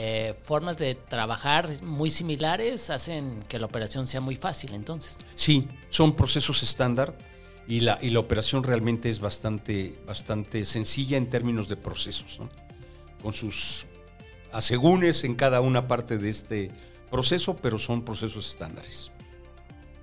eh, 0.00 0.32
formas 0.44 0.78
de 0.78 0.94
trabajar 0.94 1.82
muy 1.82 2.12
similares 2.12 2.88
hacen 2.88 3.42
que 3.48 3.58
la 3.58 3.66
operación 3.66 4.06
sea 4.06 4.20
muy 4.20 4.36
fácil 4.36 4.72
entonces. 4.74 5.16
Sí, 5.34 5.66
son 5.88 6.14
procesos 6.14 6.62
estándar 6.62 7.18
y 7.66 7.80
la, 7.80 7.98
y 8.00 8.10
la 8.10 8.20
operación 8.20 8.62
realmente 8.62 9.08
es 9.08 9.18
bastante, 9.18 9.98
bastante 10.06 10.64
sencilla 10.66 11.16
en 11.16 11.28
términos 11.28 11.68
de 11.68 11.76
procesos, 11.76 12.40
con 13.20 13.32
sus 13.32 13.88
asegúnes 14.52 15.24
en 15.24 15.34
cada 15.34 15.60
una 15.60 15.88
parte 15.88 16.16
de 16.16 16.28
este 16.28 16.70
proceso, 17.10 17.56
pero 17.56 17.76
son 17.76 18.04
procesos 18.04 18.50
estándares. 18.50 19.10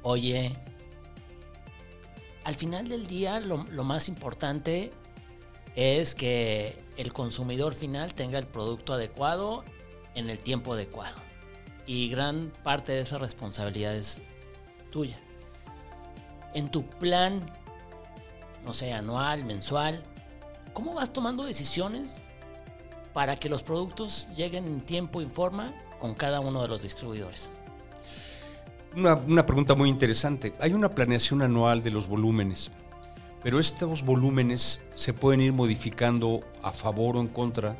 Oye, 0.02 0.58
al 2.44 2.56
final 2.56 2.90
del 2.90 3.08
día 3.08 3.40
lo, 3.40 3.64
lo 3.72 3.86
más 3.86 4.10
importante 4.10 4.92
es 5.78 6.16
que 6.16 6.84
el 6.98 7.14
consumidor 7.14 7.74
final 7.74 8.14
tenga 8.14 8.38
el 8.40 8.48
producto 8.48 8.92
adecuado 8.92 9.64
en 10.16 10.30
el 10.30 10.40
tiempo 10.40 10.74
adecuado. 10.74 11.16
Y 11.86 12.10
gran 12.10 12.52
parte 12.64 12.94
de 12.94 13.02
esa 13.02 13.18
responsabilidad 13.18 13.96
es 13.96 14.22
tuya. 14.92 15.20
En 16.54 16.72
tu 16.72 16.84
plan, 16.86 17.52
no 18.64 18.74
sé, 18.74 18.94
anual, 18.94 19.44
mensual, 19.44 20.04
¿cómo 20.74 20.94
vas 20.94 21.14
tomando 21.14 21.44
decisiones 21.44 22.22
para 23.14 23.36
que 23.36 23.50
los 23.50 23.62
productos 23.62 24.28
lleguen 24.36 24.66
en 24.66 24.82
tiempo 24.82 25.22
y 25.22 25.26
forma 25.26 25.74
con 26.00 26.16
cada 26.16 26.40
uno 26.40 26.62
de 26.62 26.68
los 26.70 26.82
distribuidores? 26.82 27.52
Una, 28.96 29.16
una, 29.16 29.46
pregunta 29.46 29.76
muy 29.76 29.90
interesante. 29.90 30.54
Hay 30.60 30.74
una 30.74 30.90
planeación 30.90 31.42
anual 31.42 31.84
de 31.84 31.92
los 31.92 32.08
volúmenes, 32.08 32.72
pero 33.44 33.60
estos 33.60 34.04
volúmenes 34.04 34.82
se 34.94 35.14
pueden 35.14 35.42
ir 35.42 35.52
modificando 35.52 36.42
a 36.64 36.72
favor 36.72 37.18
o 37.18 37.20
en 37.20 37.28
contra 37.28 37.76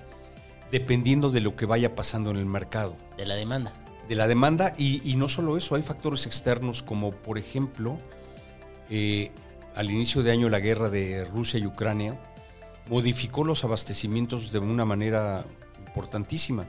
dependiendo 0.72 1.30
de 1.30 1.42
lo 1.42 1.56
que 1.56 1.66
vaya 1.66 1.96
pasando 1.96 2.32
en 2.32 2.38
el 2.38 2.46
mercado. 2.46 2.96
De 3.18 3.26
la 3.26 3.36
demanda. 3.36 3.74
De 4.08 4.16
la 4.16 4.28
demanda 4.28 4.74
y, 4.78 5.16
no 5.16 5.28
solo 5.28 5.58
eso, 5.58 5.76
hay 5.76 5.82
factores 5.82 6.26
externos 6.26 6.84
como 6.84 7.12
por 7.12 7.38
ejemplo, 7.38 8.00
eh, 8.90 9.32
al 9.76 9.90
inicio 9.90 10.22
de 10.22 10.32
año 10.32 10.50
la 10.50 10.60
guerra 10.60 10.90
de 10.90 11.26
Rusia 11.26 11.60
y 11.60 11.66
Ucrania 11.66 12.20
modificó 12.88 13.44
los 13.44 13.64
abastecimientos 13.64 14.52
de 14.52 14.60
una 14.60 14.86
manera 14.86 15.44
importantísima, 15.88 16.66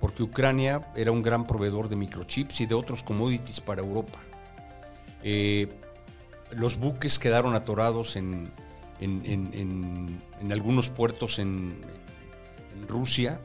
porque 0.00 0.22
Ucrania 0.22 0.92
era 0.94 1.12
un 1.12 1.22
gran 1.22 1.46
proveedor 1.46 1.88
de 1.88 1.96
microchips 1.96 2.60
y 2.60 2.66
de 2.66 2.74
otros 2.74 3.02
commodities 3.02 3.60
para 3.60 3.80
Europa. 3.80 4.20
Eh, 5.22 5.68
los 6.52 6.76
buques 6.76 7.18
quedaron 7.18 7.54
atorados 7.54 8.16
en, 8.16 8.50
en, 9.00 10.20
en 10.40 10.52
algunos 10.52 10.90
puertos 10.90 11.38
en, 11.38 11.80
Rusia 12.88 13.40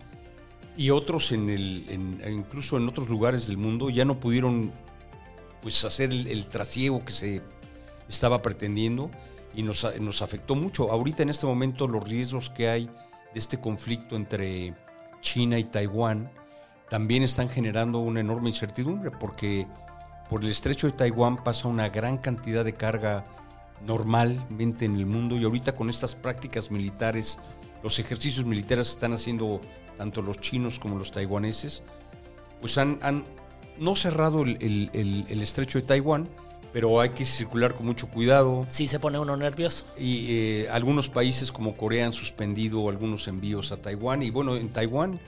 y 0.77 0.89
otros 0.89 1.31
en 1.31 1.49
el, 1.49 2.19
incluso 2.31 2.77
en 2.77 2.87
otros 2.87 3.09
lugares 3.09 3.47
del 3.47 3.57
mundo 3.57 3.89
ya 3.89 4.05
no 4.05 4.19
pudieron 4.19 4.71
pues 5.61 5.83
hacer 5.85 6.11
el, 6.11 6.47
trasiego 6.47 7.03
que 7.05 7.11
se 7.11 7.41
estaba 8.07 8.41
pretendiendo 8.41 9.11
y 9.53 9.63
nos, 9.63 9.85
nos, 9.99 10.21
afectó 10.21 10.55
mucho. 10.55 10.91
Ahorita 10.91 11.23
en 11.23 11.29
este 11.29 11.45
momento 11.45 11.87
los 11.87 12.07
riesgos 12.07 12.49
que 12.49 12.69
hay 12.69 12.85
de 12.85 13.39
este 13.39 13.59
conflicto 13.59 14.15
entre 14.15 14.73
China 15.21 15.59
y 15.59 15.65
Taiwán 15.65 16.31
también 16.89 17.23
están 17.23 17.49
generando 17.49 17.99
una 17.99 18.19
enorme 18.19 18.49
incertidumbre 18.49 19.11
porque 19.11 19.67
por 20.29 20.43
el 20.43 20.49
estrecho 20.49 20.87
de 20.87 20.93
Taiwán 20.93 21.43
pasa 21.43 21.67
una 21.67 21.89
gran 21.89 22.17
cantidad 22.17 22.65
de 22.65 22.73
carga 22.73 23.25
normalmente 23.85 24.85
en 24.85 24.95
el 24.95 25.05
mundo 25.05 25.35
y 25.35 25.43
ahorita 25.43 25.75
con 25.75 25.89
estas 25.89 26.15
prácticas 26.15 26.71
militares 26.71 27.39
los 27.83 27.99
ejercicios 27.99 28.45
militares 28.45 28.89
están 28.89 29.13
haciendo 29.13 29.61
tanto 29.97 30.21
los 30.21 30.39
chinos 30.39 30.79
como 30.79 30.97
los 30.97 31.11
taiwaneses, 31.11 31.83
pues 32.59 32.77
han, 32.77 32.99
no 33.77 33.95
cerrado 33.95 34.43
el, 34.43 35.29
estrecho 35.29 35.79
de 35.79 35.85
Taiwán, 35.85 36.29
pero 36.71 37.01
hay 37.01 37.09
que 37.09 37.25
circular 37.25 37.75
con 37.75 37.85
mucho 37.85 38.07
cuidado. 38.07 38.65
Sí, 38.69 38.87
se 38.87 38.99
pone 38.99 39.19
uno 39.19 39.35
nervioso. 39.35 39.85
Y 39.97 40.27
eh, 40.29 40.69
algunos 40.71 41.09
países 41.09 41.51
como 41.51 41.75
Corea 41.75 42.05
han 42.05 42.13
suspendido 42.13 42.87
algunos 42.87 43.27
envíos 43.27 43.71
a 43.71 43.77
Taiwán. 43.77 44.23
Y 44.23 44.29
bueno, 44.29 44.55
en 44.55 44.69
Taiwán, 44.69 45.19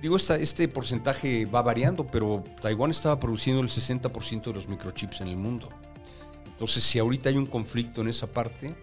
digo, 0.00 0.16
esta, 0.16 0.36
este 0.36 0.68
porcentaje 0.68 1.46
va 1.46 1.62
variando, 1.62 2.06
pero 2.06 2.44
Taiwán 2.60 2.90
estaba 2.90 3.18
produciendo 3.18 3.62
el 3.62 3.68
60% 3.68 4.44
de 4.44 4.52
los 4.52 4.68
microchips 4.68 5.22
en 5.22 5.28
el 5.28 5.36
mundo. 5.36 5.70
Entonces, 6.46 6.84
si 6.84 7.00
ahorita 7.00 7.30
hay 7.30 7.36
un 7.36 7.46
conflicto 7.46 8.02
en 8.02 8.08
esa 8.08 8.28
parte 8.28 8.76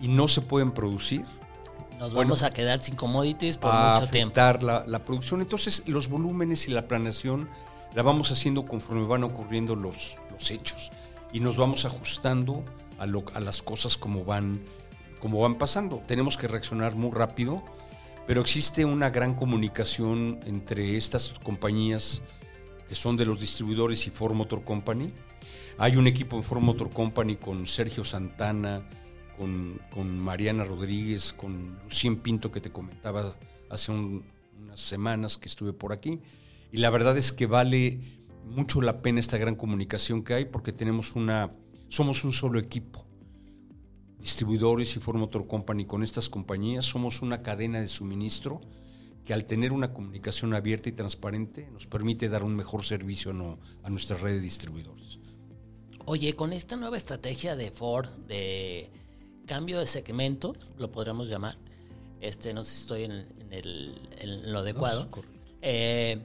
y 0.00 0.08
no 0.08 0.28
se 0.28 0.42
pueden 0.42 0.72
producir, 0.72 1.24
nos 2.00 2.14
vamos 2.14 2.42
a 2.42 2.50
quedar 2.50 2.82
sin 2.82 2.96
commodities 2.96 3.58
por 3.58 3.72
mucho 3.74 4.08
tiempo. 4.10 4.34
La, 4.62 4.84
la 4.86 5.04
producción. 5.04 5.42
Entonces, 5.42 5.82
los 5.86 6.08
volúmenes 6.08 6.66
y 6.66 6.70
la 6.70 6.88
planeación 6.88 7.48
la 7.94 8.02
vamos 8.02 8.30
haciendo 8.30 8.64
conforme 8.64 9.06
van 9.06 9.22
ocurriendo 9.22 9.76
los, 9.76 10.16
los 10.30 10.50
hechos 10.50 10.90
y 11.30 11.40
nos 11.40 11.58
vamos 11.58 11.84
ajustando 11.84 12.64
a, 12.98 13.06
lo, 13.06 13.24
a 13.34 13.40
las 13.40 13.60
cosas 13.60 13.98
como 13.98 14.24
van, 14.24 14.62
como 15.20 15.40
van 15.40 15.56
pasando. 15.56 16.02
Tenemos 16.06 16.38
que 16.38 16.48
reaccionar 16.48 16.94
muy 16.94 17.10
rápido, 17.12 17.62
pero 18.26 18.40
existe 18.40 18.86
una 18.86 19.10
gran 19.10 19.34
comunicación 19.34 20.40
entre 20.46 20.96
estas 20.96 21.34
compañías 21.42 22.22
que 22.88 22.94
son 22.94 23.18
de 23.18 23.26
los 23.26 23.38
distribuidores 23.38 24.06
y 24.06 24.10
Ford 24.10 24.32
Motor 24.32 24.64
Company. 24.64 25.12
Hay 25.76 25.96
un 25.96 26.06
equipo 26.06 26.36
en 26.36 26.44
Ford 26.44 26.62
Motor 26.62 26.90
Company 26.90 27.36
con 27.36 27.66
Sergio 27.66 28.04
Santana, 28.04 28.88
con, 29.90 30.20
Mariana 30.20 30.64
Rodríguez, 30.64 31.32
con 31.32 31.78
Lucien 31.84 32.16
Pinto 32.16 32.52
que 32.52 32.60
te 32.60 32.70
comentaba 32.70 33.34
hace 33.70 33.90
unas 33.90 34.80
semanas 34.80 35.38
que 35.38 35.48
estuve 35.48 35.72
por 35.72 35.92
aquí. 35.92 36.20
Y 36.72 36.78
la 36.78 36.90
verdad 36.90 37.16
es 37.16 37.32
que 37.32 37.46
vale 37.46 38.00
mucho 38.44 38.82
la 38.82 39.00
pena 39.00 39.20
esta 39.20 39.38
gran 39.38 39.54
comunicación 39.54 40.22
que 40.22 40.34
hay 40.34 40.44
porque 40.44 40.72
tenemos 40.72 41.14
una 41.14 41.52
Somos 41.88 42.22
un 42.24 42.32
solo 42.32 42.58
equipo. 42.58 43.06
Distribuidores 44.18 44.94
y 44.96 45.00
Ford 45.00 45.16
Motor 45.16 45.46
Company 45.46 45.86
con 45.86 46.02
estas 46.02 46.28
compañías 46.28 46.84
somos 46.84 47.22
una 47.22 47.42
cadena 47.42 47.80
de 47.80 47.86
suministro 47.86 48.60
que 49.24 49.32
al 49.32 49.46
tener 49.46 49.72
una 49.72 49.92
comunicación 49.92 50.54
abierta 50.54 50.90
y 50.90 50.92
transparente 50.92 51.68
nos 51.72 51.86
permite 51.86 52.28
dar 52.28 52.44
un 52.44 52.54
mejor 52.54 52.84
servicio 52.84 53.58
a 53.82 53.90
nuestra 53.90 54.16
red 54.18 54.34
de 54.34 54.40
distribuidores. 54.40 55.18
Oye, 56.04 56.34
con 56.34 56.52
esta 56.52 56.76
nueva 56.76 56.96
estrategia 56.96 57.56
de 57.56 57.70
Ford 57.70 58.08
de 58.26 58.90
cambio 59.50 59.80
de 59.80 59.86
segmento, 59.88 60.54
lo 60.78 60.92
podríamos 60.92 61.28
llamar, 61.28 61.56
este, 62.20 62.54
no 62.54 62.62
sé 62.62 62.70
si 62.70 62.80
estoy 62.82 63.02
en, 63.02 64.52
lo 64.52 64.60
adecuado. 64.60 65.08
Eh, 65.60 66.22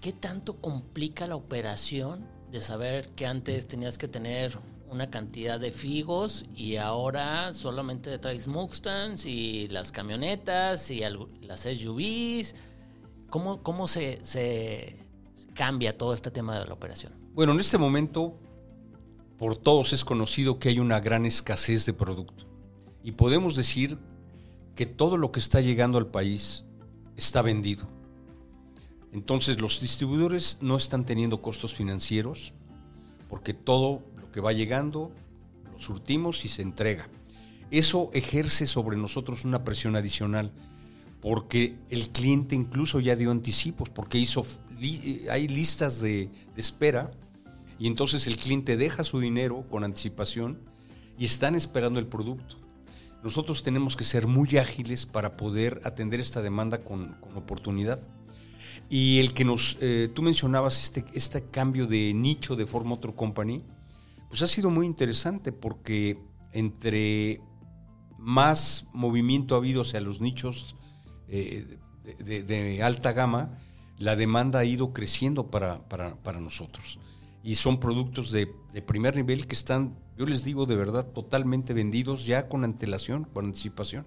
¿Qué 0.00 0.12
tanto 0.12 0.56
complica 0.56 1.28
la 1.28 1.36
operación 1.36 2.26
de 2.50 2.60
saber 2.60 3.10
que 3.10 3.28
antes 3.28 3.68
tenías 3.68 3.96
que 3.96 4.08
tener 4.08 4.58
una 4.90 5.08
cantidad 5.08 5.60
de 5.60 5.70
figos 5.70 6.46
y 6.52 6.78
ahora 6.78 7.52
solamente 7.52 8.18
traes 8.18 8.48
Mustangs 8.48 9.24
y 9.24 9.68
las 9.68 9.92
camionetas 9.92 10.90
y 10.90 10.98
las 11.42 11.60
SUVs? 11.60 12.56
¿Cómo, 13.30 13.62
cómo 13.62 13.86
se, 13.86 14.18
se 14.24 14.96
cambia 15.54 15.96
todo 15.96 16.12
este 16.12 16.32
tema 16.32 16.58
de 16.58 16.66
la 16.66 16.74
operación? 16.74 17.12
Bueno, 17.34 17.52
en 17.52 17.60
este 17.60 17.78
momento 17.78 18.36
por 19.38 19.56
todos 19.56 19.92
es 19.92 20.04
conocido 20.04 20.58
que 20.58 20.68
hay 20.68 20.78
una 20.78 21.00
gran 21.00 21.26
escasez 21.26 21.86
de 21.86 21.92
producto. 21.92 22.46
Y 23.02 23.12
podemos 23.12 23.56
decir 23.56 23.98
que 24.74 24.86
todo 24.86 25.16
lo 25.16 25.32
que 25.32 25.40
está 25.40 25.60
llegando 25.60 25.98
al 25.98 26.06
país 26.06 26.64
está 27.16 27.42
vendido. 27.42 27.86
Entonces 29.12 29.60
los 29.60 29.80
distribuidores 29.80 30.58
no 30.60 30.76
están 30.76 31.04
teniendo 31.04 31.40
costos 31.40 31.74
financieros 31.74 32.54
porque 33.28 33.54
todo 33.54 34.02
lo 34.16 34.30
que 34.32 34.40
va 34.40 34.52
llegando 34.52 35.12
lo 35.72 35.78
surtimos 35.78 36.44
y 36.44 36.48
se 36.48 36.62
entrega. 36.62 37.08
Eso 37.70 38.10
ejerce 38.12 38.66
sobre 38.66 38.96
nosotros 38.96 39.44
una 39.44 39.64
presión 39.64 39.96
adicional 39.96 40.52
porque 41.20 41.76
el 41.90 42.10
cliente 42.10 42.54
incluso 42.54 43.00
ya 43.00 43.16
dio 43.16 43.30
anticipos 43.30 43.88
porque 43.88 44.18
hizo 44.18 44.44
hay 45.30 45.48
listas 45.48 46.00
de, 46.00 46.28
de 46.54 46.60
espera 46.60 47.12
y 47.78 47.86
entonces 47.86 48.26
el 48.26 48.36
cliente 48.36 48.76
deja 48.76 49.02
su 49.02 49.20
dinero 49.20 49.64
con 49.68 49.84
anticipación 49.84 50.60
y 51.18 51.24
están 51.24 51.54
esperando 51.54 52.00
el 52.00 52.06
producto. 52.06 52.56
Nosotros 53.22 53.62
tenemos 53.62 53.96
que 53.96 54.04
ser 54.04 54.26
muy 54.26 54.58
ágiles 54.58 55.06
para 55.06 55.36
poder 55.36 55.80
atender 55.84 56.20
esta 56.20 56.42
demanda 56.42 56.84
con, 56.84 57.16
oportunidad. 57.34 58.00
Y 58.90 59.18
el 59.20 59.32
que 59.32 59.44
nos, 59.44 59.78
eh, 59.80 60.10
tú 60.14 60.22
mencionabas 60.22 60.82
este, 60.82 61.04
este 61.14 61.48
cambio 61.50 61.86
de 61.86 62.12
nicho 62.12 62.54
de 62.54 62.66
Ford 62.66 62.84
Motor 62.84 63.14
Company, 63.14 63.64
pues 64.28 64.42
ha 64.42 64.46
sido 64.46 64.70
muy 64.70 64.86
interesante 64.86 65.52
porque 65.52 66.18
entre 66.52 67.40
más 68.18 68.86
movimiento 68.92 69.54
ha 69.54 69.58
habido 69.58 69.82
hacia 69.82 70.00
los 70.00 70.20
nichos 70.20 70.76
eh, 71.28 71.78
de, 72.18 72.82
alta 72.82 73.12
gama, 73.12 73.54
la 73.96 74.16
demanda 74.16 74.58
ha 74.58 74.64
ido 74.64 74.92
creciendo 74.92 75.50
para, 75.50 75.88
para 75.88 76.40
nosotros 76.40 76.98
y 77.44 77.56
son 77.56 77.78
productos 77.78 78.32
de, 78.32 78.46
primer 78.86 79.14
nivel 79.14 79.46
que 79.46 79.54
están, 79.54 79.98
yo 80.16 80.24
les 80.24 80.44
digo 80.44 80.64
de 80.64 80.76
verdad, 80.76 81.04
totalmente 81.04 81.74
vendidos 81.74 82.24
ya 82.24 82.48
con 82.48 82.64
antelación, 82.64 83.24
con 83.24 83.44
anticipación. 83.44 84.06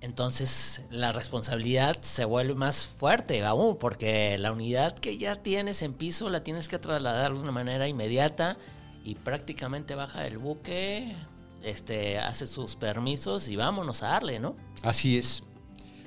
Entonces 0.00 0.86
la 0.90 1.12
responsabilidad 1.12 1.98
se 2.00 2.24
vuelve 2.24 2.54
más 2.54 2.86
fuerte 2.86 3.44
aún, 3.44 3.76
porque 3.76 4.38
la 4.38 4.52
unidad 4.52 4.98
que 4.98 5.18
ya 5.18 5.36
tienes 5.36 5.82
en 5.82 5.92
piso 5.92 6.30
la 6.30 6.42
tienes 6.42 6.68
que 6.68 6.78
trasladar 6.78 7.34
de 7.34 7.40
una 7.40 7.52
manera 7.52 7.88
inmediata 7.88 8.56
y 9.04 9.14
prácticamente 9.16 9.94
baja 9.94 10.22
del 10.22 10.38
buque, 10.38 11.14
este, 11.62 12.18
hace 12.18 12.46
sus 12.46 12.74
permisos 12.74 13.48
y 13.48 13.56
vámonos 13.56 14.02
a 14.02 14.08
darle, 14.08 14.40
¿no? 14.40 14.56
Así 14.82 15.18
es, 15.18 15.42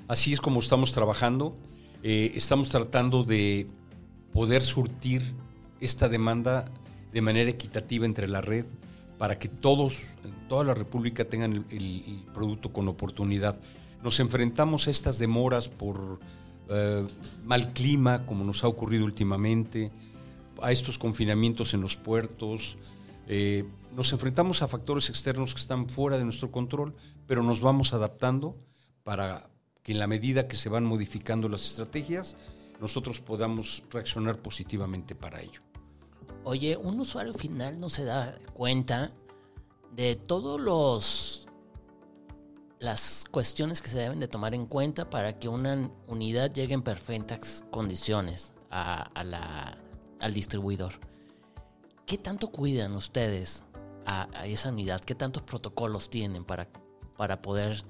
así 0.08 0.34
es 0.34 0.41
como 0.41 0.62
estamos 0.62 0.94
trabajando. 0.94 1.56
Eh, 2.01 2.32
estamos 2.36 2.70
tratando 2.70 3.23
de 3.23 3.67
poder 4.38 4.62
surtir 4.62 5.34
esta 5.82 6.08
demanda 6.08 6.65
de 7.12 7.21
manera 7.21 7.50
equitativa 7.50 8.06
entre 8.06 8.28
la 8.30 8.39
red 8.39 8.65
para 9.17 9.39
que 9.39 9.47
todos, 9.47 10.04
toda 10.47 10.63
la 10.63 10.76
República 10.76 11.26
tengan 11.26 11.65
el, 11.71 12.23
producto 12.36 12.71
con 12.71 12.88
oportunidad. 12.88 13.58
Nos 14.04 14.19
enfrentamos 14.19 14.86
a 14.86 14.91
estas 14.91 15.17
demoras 15.17 15.69
por 15.69 16.19
eh, 16.69 17.08
mal 17.45 17.73
clima, 17.73 18.28
como 18.28 18.45
nos 18.45 18.63
ha 18.63 18.67
ocurrido 18.67 19.06
últimamente, 19.06 19.91
a 20.62 20.71
estos 20.71 21.00
confinamientos 21.00 21.73
en 21.73 21.82
los 21.82 21.97
puertos. 21.97 22.78
Eh, 23.28 23.65
nos 23.95 24.13
enfrentamos 24.13 24.62
a 24.62 24.67
factores 24.67 25.10
externos 25.10 25.56
que 25.56 25.62
están 25.62 25.89
fuera 25.89 26.19
de 26.19 26.26
nuestro 26.26 26.52
control, 26.52 26.93
pero 27.26 27.41
nos 27.41 27.60
vamos 27.60 27.91
adaptando 27.91 28.56
para 29.04 29.50
que 29.82 29.93
en 29.93 29.97
la 29.97 30.06
medida 30.06 30.47
que 30.47 30.58
se 30.58 30.69
van 30.69 30.86
modificando 30.86 31.50
las 31.50 31.65
estrategias, 31.65 32.38
nosotros 32.79 33.19
podamos 33.21 33.83
reaccionar 33.89 34.41
positivamente 34.41 35.15
para 35.15 35.41
ello. 35.41 35.61
Oye, 36.43 36.77
un 36.77 36.99
usuario 36.99 37.33
final 37.33 37.79
no 37.79 37.89
se 37.89 38.05
da 38.05 38.37
cuenta 38.53 39.11
de 39.91 40.15
todos 40.15 40.59
los 40.61 41.47
las 42.79 43.23
cuestiones 43.31 43.81
que 43.81 43.89
se 43.89 43.97
deben 43.97 44.19
de 44.19 44.27
tomar 44.27 44.53
en 44.53 44.67
cuenta 44.67 45.09
para 45.09 45.39
que 45.39 45.47
una 45.49 45.89
unidad 46.05 46.53
llegue 46.53 46.73
en 46.73 46.83
perfectas 46.83 47.63
condiciones 47.71 48.53
a, 48.69 49.09
la, 49.23 49.77
al 50.19 50.33
distribuidor. 50.33 50.93
¿Qué 52.05 52.17
tanto 52.17 52.51
cuidan 52.51 52.95
ustedes 52.95 53.63
a, 54.05 54.29
a, 54.31 54.45
esa 54.45 54.69
unidad? 54.69 55.01
¿Qué 55.01 55.15
tantos 55.15 55.41
protocolos 55.43 56.09
tienen 56.09 56.45
para, 56.45 56.69
para 57.17 57.41
poder 57.41 57.83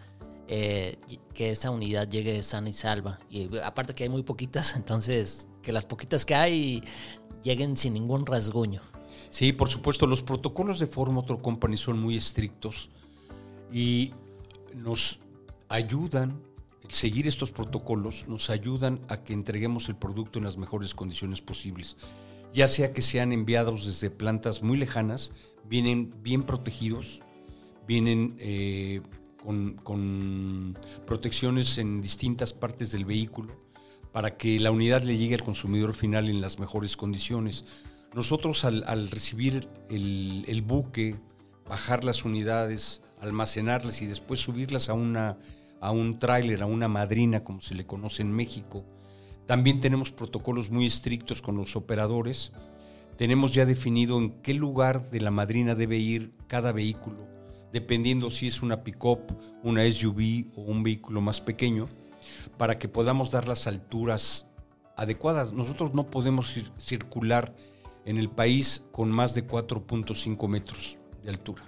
eh, 0.48 0.98
que 1.34 1.50
esa 1.52 1.72
unidad 1.72 2.10
llegue 2.10 2.42
sana 2.42 2.70
y 2.70 2.74
salva. 2.74 3.20
Y 3.30 3.50
aparte 3.60 3.94
que 3.94 4.04
hay 4.04 4.10
muy 4.10 4.24
poquitas, 4.24 4.76
entonces 4.78 5.48
que 5.62 5.72
las 5.72 5.86
poquitas 5.86 6.26
que 6.26 6.36
hay 6.36 6.84
lleguen 7.44 7.76
sin 7.76 7.94
ningún 7.94 8.26
rasguño. 8.26 8.82
Sí, 9.30 9.52
por 9.52 9.70
supuesto, 9.70 10.08
los 10.08 10.22
protocolos 10.22 10.80
de 10.80 10.88
Ford 10.88 11.12
Motor 11.12 11.42
Company 11.42 11.76
son 11.76 12.00
muy 12.00 12.16
estrictos 12.16 12.92
y 13.72 14.14
nos 14.74 15.20
ayudan, 15.70 16.42
seguir 16.88 17.28
estos 17.28 17.52
protocolos 17.52 18.26
nos 18.28 18.50
ayudan 18.50 19.02
a 19.10 19.24
que 19.24 19.34
entreguemos 19.34 19.90
el 19.90 19.98
producto 19.98 20.40
en 20.40 20.46
las 20.46 20.58
mejores 20.58 20.96
condiciones 20.96 21.42
posibles. 21.42 21.98
Ya 22.54 22.68
sea 22.68 22.94
que 22.94 23.02
sean 23.02 23.34
enviados 23.34 23.86
desde 23.86 24.10
plantas 24.10 24.64
muy 24.64 24.78
lejanas, 24.78 25.34
vienen 25.66 26.14
bien 26.24 26.44
protegidos, 26.44 27.22
vienen 27.86 28.38
eh, 28.40 29.02
con, 29.84 30.78
protecciones 31.06 31.78
en 31.78 32.02
distintas 32.02 32.54
partes 32.54 32.92
del 32.92 33.06
vehículo 33.06 33.56
para 34.12 34.32
que 34.32 34.60
la 34.60 34.72
unidad 34.72 35.04
le 35.04 35.18
llegue 35.18 35.36
al 35.36 35.44
consumidor 35.44 35.94
final 35.94 36.30
en 36.30 36.42
las 36.42 36.60
mejores 36.60 36.98
condiciones. 36.98 37.66
Nosotros 38.14 38.66
al, 38.66 39.10
recibir 39.10 39.70
el, 39.90 40.64
buque, 40.66 41.16
bajar 41.68 42.04
las 42.04 42.26
unidades, 42.26 43.04
almacenarlas 43.22 44.02
y 44.02 44.06
después 44.06 44.40
subirlas 44.42 44.90
a, 44.90 44.94
una, 44.94 45.38
a 45.80 45.92
un 45.92 46.20
tráiler, 46.20 46.62
a 46.62 46.66
una 46.66 46.88
madrina, 46.88 47.44
como 47.44 47.62
se 47.62 47.76
le 47.76 47.86
conoce 47.86 48.24
en 48.24 48.32
México, 48.32 48.86
también 49.46 49.80
tenemos 49.80 50.12
protocolos 50.12 50.72
muy 50.72 50.86
estrictos 50.86 51.42
con 51.42 51.56
los 51.56 51.78
operadores. 51.78 52.52
Tenemos 53.18 53.54
ya 53.54 53.66
definido 53.66 54.18
en 54.18 54.42
qué 54.42 54.54
lugar 54.54 55.10
de 55.10 55.22
la 55.22 55.32
madrina 55.32 55.74
debe 55.74 55.98
ir 55.98 56.34
cada 56.48 56.74
vehículo 56.74 57.37
dependiendo 57.80 58.32
si 58.32 58.48
es 58.48 58.63
una 58.63 58.84
pick-up, 58.84 59.22
una 59.62 59.90
SUV 59.90 60.48
o 60.56 60.62
un 60.62 60.82
vehículo 60.82 61.22
más 61.22 61.42
pequeño, 61.42 61.88
para 62.58 62.80
que 62.80 62.88
podamos 62.88 63.30
dar 63.30 63.48
las 63.48 63.68
alturas 63.68 64.48
adecuadas. 64.96 65.54
Nosotros 65.54 65.94
no 65.94 66.10
podemos 66.10 66.56
circular 66.78 67.54
en 68.06 68.18
el 68.18 68.30
país 68.30 68.84
con 68.92 69.12
más 69.12 69.36
de 69.36 69.48
4.5 69.48 70.48
metros 70.48 70.98
de 71.22 71.30
altura, 71.30 71.63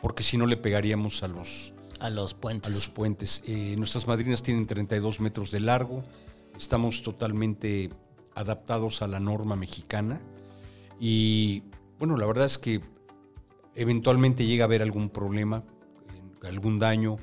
porque 0.00 0.24
si 0.24 0.36
no 0.36 0.46
le 0.46 0.56
pegaríamos 0.56 1.22
a 1.22 1.28
los, 1.28 1.72
a 2.00 2.10
los 2.10 2.34
puentes. 2.34 2.72
A 2.72 2.74
los 2.74 2.88
puentes. 2.88 3.44
Eh, 3.46 3.76
nuestras 3.78 4.08
madrinas 4.08 4.42
tienen 4.42 4.66
32 4.66 5.20
metros 5.20 5.52
de 5.52 5.60
largo, 5.60 6.02
estamos 6.56 7.02
totalmente 7.02 7.90
adaptados 8.34 9.02
a 9.02 9.06
la 9.06 9.20
norma 9.20 9.54
mexicana 9.54 10.20
y 10.98 11.62
bueno, 12.00 12.16
la 12.16 12.26
verdad 12.26 12.46
es 12.46 12.58
que 12.58 12.80
eventualmente 13.74 14.46
llega 14.46 14.64
a 14.64 14.66
haber 14.66 14.82
algún 14.82 15.10
problema, 15.10 15.64
algún 16.42 16.78
daño, 16.78 17.16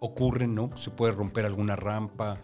ocurre, 0.00 0.46
¿no? 0.46 0.76
Se 0.76 0.90
puede 0.90 1.12
romper 1.12 1.46
alguna 1.46 1.76
rampa. 1.76 2.40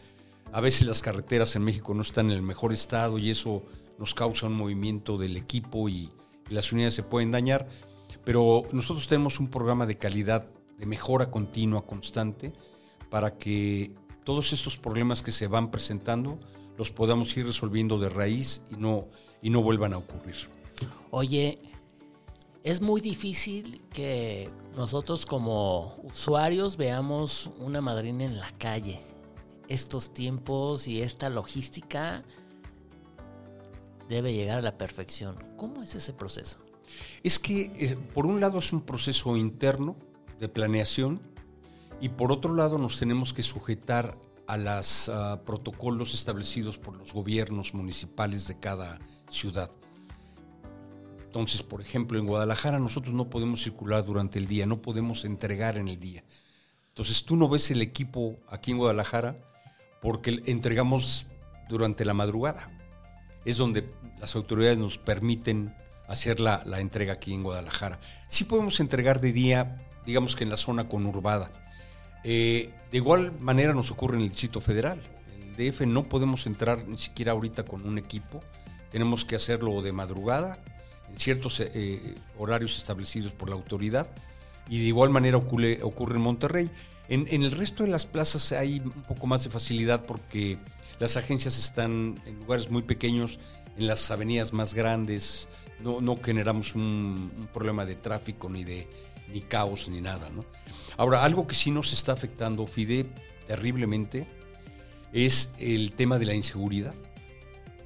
A 0.53 0.61
veces 0.61 0.87
las 0.87 1.03
carreteras 1.03 1.55
en 1.57 1.63
México 1.63 1.95
no 1.95 2.03
están 2.03 2.27
en 2.27 2.33
el 2.33 2.43
mejor 2.43 2.73
estado 2.73 3.19
y 3.19 3.31
eso 3.31 3.63
nos 3.99 4.15
causa 4.15 4.47
un 4.47 4.55
movimiento 4.55 5.19
del 5.19 5.37
equipo 5.37 5.89
y, 5.89 6.11
las 6.49 6.73
unidades 6.73 6.95
se 6.95 7.05
pueden 7.05 7.31
dañar. 7.31 7.69
Pero 8.25 8.63
nosotros 8.73 9.07
tenemos 9.07 9.39
un 9.39 9.49
programa 9.49 9.87
de 9.87 9.97
calidad, 9.97 10.45
de 10.79 10.85
mejora 10.85 11.31
continua, 11.31 11.87
constante, 11.87 12.53
para 13.09 13.39
que 13.39 13.95
todos 14.25 14.53
estos 14.53 14.77
problemas 14.77 15.23
que 15.23 15.31
se 15.31 15.47
van 15.47 15.71
presentando 15.71 16.41
los 16.77 16.91
podamos 16.91 17.37
ir 17.37 17.47
resolviendo 17.47 18.01
de 18.01 18.09
raíz 18.09 18.63
y 18.69 18.77
no, 18.77 19.07
y 19.41 19.51
no 19.51 19.63
vuelvan 19.63 19.93
a 19.93 19.99
ocurrir. 19.99 20.35
Oye, 21.13 21.61
es 22.63 22.81
muy 22.81 23.01
difícil 23.01 23.83
que 23.91 24.51
nosotros 24.77 25.25
como 25.25 25.97
usuarios 26.03 26.77
veamos 26.77 27.51
una 27.59 27.81
madrina 27.81 28.25
en 28.25 28.39
la 28.39 28.51
calle. 28.59 29.01
Estos 29.69 30.13
tiempos 30.13 30.87
y 30.89 31.01
esta 31.01 31.31
logística 31.31 32.25
debe 34.09 34.33
llegar 34.33 34.59
a 34.59 34.63
la 34.63 34.77
perfección. 34.77 35.37
¿Cómo 35.57 35.83
es 35.83 35.95
ese 35.95 36.13
proceso? 36.13 36.59
Es 37.23 37.39
que, 37.39 37.73
eh, 37.77 37.97
por 38.15 38.27
un 38.27 38.41
lado, 38.41 38.59
es 38.59 38.73
un 38.73 38.83
proceso 38.83 39.37
interno 39.37 39.97
de 40.41 40.49
planeación 40.49 41.21
y 42.01 42.09
por 42.09 42.33
otro 42.33 42.55
lado 42.55 42.79
nos 42.79 42.99
tenemos 42.99 43.33
que 43.33 43.43
sujetar 43.43 44.19
a 44.47 44.57
los 44.57 45.09
ah, 45.09 45.41
protocolos 45.47 46.13
establecidos 46.13 46.77
por 46.77 46.97
los 46.97 47.13
gobiernos 47.13 47.73
municipales 47.73 48.49
de 48.49 48.59
cada 48.59 48.99
ciudad. 49.31 49.71
Entonces, 51.31 51.63
por 51.63 51.81
ejemplo, 51.81 52.19
en 52.19 52.27
Guadalajara 52.27 52.81
nosotros 52.81 53.15
no 53.15 53.31
podemos 53.31 53.63
circular 53.63 54.05
durante 54.05 54.41
el 54.41 54.49
día, 54.49 54.67
no 54.67 54.83
podemos 54.83 55.25
entregar 55.25 55.79
en 55.79 55.87
el 55.87 56.01
día. 56.01 56.25
Entonces, 56.89 57.25
tú 57.25 57.37
no 57.37 57.49
ves 57.49 57.71
el 57.71 57.83
equipo 57.83 58.41
aquí 58.49 58.73
en 58.73 58.79
Guadalajara 58.79 59.37
porque 60.03 60.43
entregamos 60.47 61.29
durante 61.69 62.05
la 62.05 62.15
madrugada. 62.15 62.69
Es 63.45 63.59
donde 63.59 63.89
las 64.19 64.35
autoridades 64.35 64.79
nos 64.79 64.99
permiten 64.99 65.73
hacer 66.09 66.41
la, 66.41 66.65
entrega 66.81 67.13
aquí 67.13 67.33
en 67.33 67.45
Guadalajara. 67.45 68.01
Sí 68.27 68.43
podemos 68.43 68.81
entregar 68.81 69.21
de 69.21 69.33
día, 69.33 69.87
digamos 70.05 70.35
que 70.35 70.43
en 70.43 70.51
la 70.51 70.57
zona 70.57 70.89
conurbada. 70.89 71.53
Eh, 72.25 72.75
de 72.91 72.97
igual 72.97 73.39
manera 73.39 73.73
nos 73.73 73.93
ocurre 73.93 74.17
en 74.17 74.25
el 74.25 74.31
Distrito 74.31 74.61
Federal. 74.61 75.01
En 75.33 75.57
el 75.61 75.71
DF 75.71 75.83
no 75.83 76.09
podemos 76.09 76.49
entrar 76.49 76.89
ni 76.89 76.99
siquiera 76.99 77.31
ahorita 77.31 77.63
con 77.63 77.87
un 77.87 77.99
equipo. 77.99 78.43
Tenemos 78.91 79.25
que 79.25 79.37
hacerlo 79.37 79.81
de 79.81 79.93
madrugada 79.93 80.59
ciertos 81.17 81.61
eh, 81.61 82.15
horarios 82.39 82.77
establecidos 82.77 83.33
por 83.33 83.49
la 83.49 83.57
autoridad 83.57 84.09
y 84.69 84.79
de 84.79 84.87
igual 84.87 85.11
manera 85.11 85.37
ocurre, 85.37 85.81
en 85.83 86.21
Monterrey. 86.21 86.71
En, 87.09 87.27
el 87.29 87.51
resto 87.51 87.83
de 87.83 87.91
las 87.91 88.07
plazas 88.07 88.53
hay 88.53 88.79
un 88.79 89.03
poco 89.03 89.27
más 89.27 89.43
de 89.43 89.51
facilidad 89.51 90.07
porque 90.07 90.59
las 91.01 91.17
agencias 91.17 91.59
están 91.59 92.21
en 92.25 92.39
lugares 92.39 92.71
muy 92.71 92.83
pequeños, 92.83 93.41
en 93.77 93.89
las 93.89 94.11
avenidas 94.13 94.53
más 94.53 94.75
grandes, 94.75 95.49
no, 95.81 96.01
no 96.01 96.17
generamos 96.23 96.75
un, 96.77 97.49
problema 97.53 97.85
de 97.85 97.97
tráfico 97.97 98.49
ni 98.49 98.63
de 98.63 98.87
ni 99.33 99.41
caos 99.41 99.89
ni 99.89 100.01
nada. 100.01 100.31
Ahora, 100.97 101.25
algo 101.25 101.47
que 101.47 101.55
sí 101.55 101.71
nos 101.71 101.93
está 101.93 102.13
afectando, 102.13 102.67
Fide, 102.67 103.07
terriblemente, 103.47 104.27
es 105.13 105.51
el 105.59 105.93
tema 105.93 106.19
de 106.19 106.27
la 106.27 106.35
inseguridad, 106.35 106.95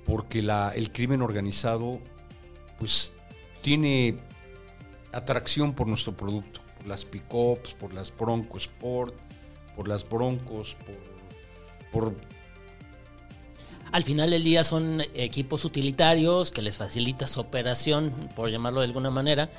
porque 0.05 0.43
la, 0.43 0.73
el 0.75 0.93
crimen 0.93 1.23
organizado 1.23 2.01
pues 2.79 3.13
tiene 3.63 4.17
atracción 5.13 5.75
por 5.75 5.87
nuestro 5.87 6.17
producto, 6.17 6.61
por 6.79 6.87
las 6.87 7.05
pickups, 7.05 7.75
por 7.75 7.95
las 7.95 8.17
Bronco 8.17 8.57
Sport, 8.57 9.15
por 9.77 9.89
las 9.89 10.09
Broncos, 10.09 10.77
por, 11.91 12.13
por 12.13 12.15
al 13.95 14.03
final 14.03 14.31
del 14.31 14.43
día 14.43 14.65
son 14.65 15.03
equipos 15.15 15.65
utilitarios 15.65 16.51
que 16.51 16.63
les 16.63 16.77
facilita 16.77 17.29
su 17.29 17.39
operación, 17.39 18.29
por 18.35 18.51
llamarlo 18.51 18.81
de 18.81 18.87
alguna 18.87 19.11
manera, 19.11 19.51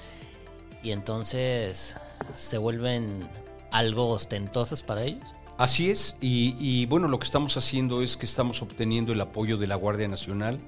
y 0.83 0.91
entonces 0.91 1.95
se 2.35 2.57
vuelven 2.57 3.29
algo 3.71 4.09
ostentosos 4.09 4.83
para 4.83 5.05
ellos. 5.05 5.35
Así 5.57 5.89
es, 5.89 6.17
y, 6.19 6.53
y, 6.59 6.85
bueno, 6.85 7.07
lo 7.07 7.17
que 7.17 7.23
estamos 7.23 7.55
haciendo 7.55 8.01
es 8.01 8.17
que 8.17 8.25
estamos 8.25 8.61
obteniendo 8.61 9.13
el 9.13 9.21
apoyo 9.21 9.55
de 9.55 9.67
la 9.67 9.75
Guardia 9.75 10.09
Nacional 10.09 10.59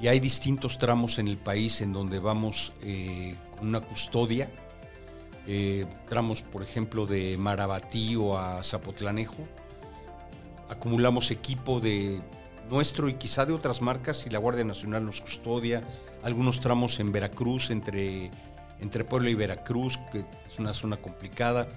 y 0.00 0.08
hay 0.08 0.20
distintos 0.20 0.78
tramos 0.78 1.18
en 1.18 1.28
el 1.28 1.38
país 1.38 1.80
en 1.80 1.92
donde 1.92 2.18
vamos 2.18 2.72
eh, 2.82 3.34
con 3.56 3.68
una 3.68 3.80
custodia. 3.80 4.50
Eh, 5.46 5.86
tramos, 6.08 6.42
por 6.42 6.62
ejemplo, 6.62 7.06
de 7.06 7.38
Marabatío 7.38 8.38
a 8.38 8.62
Zapotlanejo. 8.62 9.46
Acumulamos 10.68 11.30
equipo 11.30 11.80
de 11.80 12.20
nuestro 12.68 13.08
y 13.08 13.14
quizá 13.14 13.46
de 13.46 13.52
otras 13.52 13.80
marcas 13.80 14.26
y 14.26 14.30
la 14.30 14.38
Guardia 14.38 14.64
Nacional 14.64 15.06
nos 15.06 15.20
custodia. 15.20 15.82
Algunos 16.22 16.60
tramos 16.60 17.00
en 17.00 17.12
Veracruz, 17.12 17.70
entre, 17.70 18.30
entre 18.80 19.04
Puebla 19.04 19.30
y 19.30 19.34
Veracruz, 19.34 19.98
que 20.12 20.26
es 20.46 20.58
una 20.58 20.74
zona 20.74 20.98
complicada. 20.98 21.68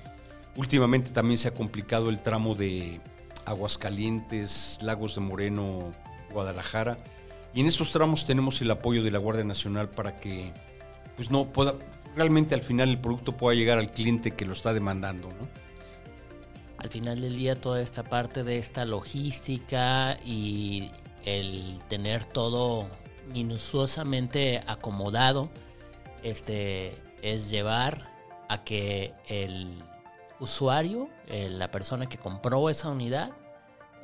Últimamente 0.57 1.11
también 1.11 1.37
se 1.37 1.47
ha 1.47 1.53
complicado 1.53 2.09
el 2.09 2.19
tramo 2.19 2.55
de 2.55 2.99
Aguascalientes, 3.45 4.79
Lagos 4.81 5.15
de 5.15 5.21
Moreno, 5.21 5.93
Guadalajara 6.33 6.97
y 7.53 7.61
en 7.61 7.67
estos 7.67 7.91
tramos 7.91 8.25
tenemos 8.25 8.61
el 8.61 8.71
apoyo 8.71 9.03
de 9.03 9.11
la 9.11 9.19
Guardia 9.19 9.43
Nacional 9.43 9.89
para 9.89 10.19
que 10.19 10.53
pues 11.15 11.31
no 11.31 11.45
pueda, 11.51 11.75
realmente 12.15 12.55
al 12.55 12.61
final 12.61 12.89
el 12.89 12.99
producto 12.99 13.35
pueda 13.35 13.55
llegar 13.55 13.77
al 13.77 13.91
cliente 13.91 14.31
que 14.31 14.45
lo 14.45 14.53
está 14.53 14.73
demandando. 14.73 15.29
Al 16.77 16.89
final 16.89 17.19
del 17.19 17.35
día 17.35 17.59
toda 17.59 17.81
esta 17.81 18.03
parte 18.03 18.43
de 18.43 18.57
esta 18.57 18.85
logística 18.85 20.17
y 20.23 20.91
el 21.25 21.81
tener 21.89 22.25
todo 22.25 22.87
minuciosamente 23.33 24.61
acomodado 24.65 25.49
este, 26.23 26.95
es 27.21 27.49
llevar 27.49 28.09
a 28.47 28.63
que 28.63 29.13
el 29.27 29.83
usuario, 30.39 31.09
eh, 31.27 31.49
la 31.49 31.69
persona 31.69 32.07
que 32.07 32.17
compró 32.17 32.69
esa 32.69 32.89
unidad, 32.89 33.31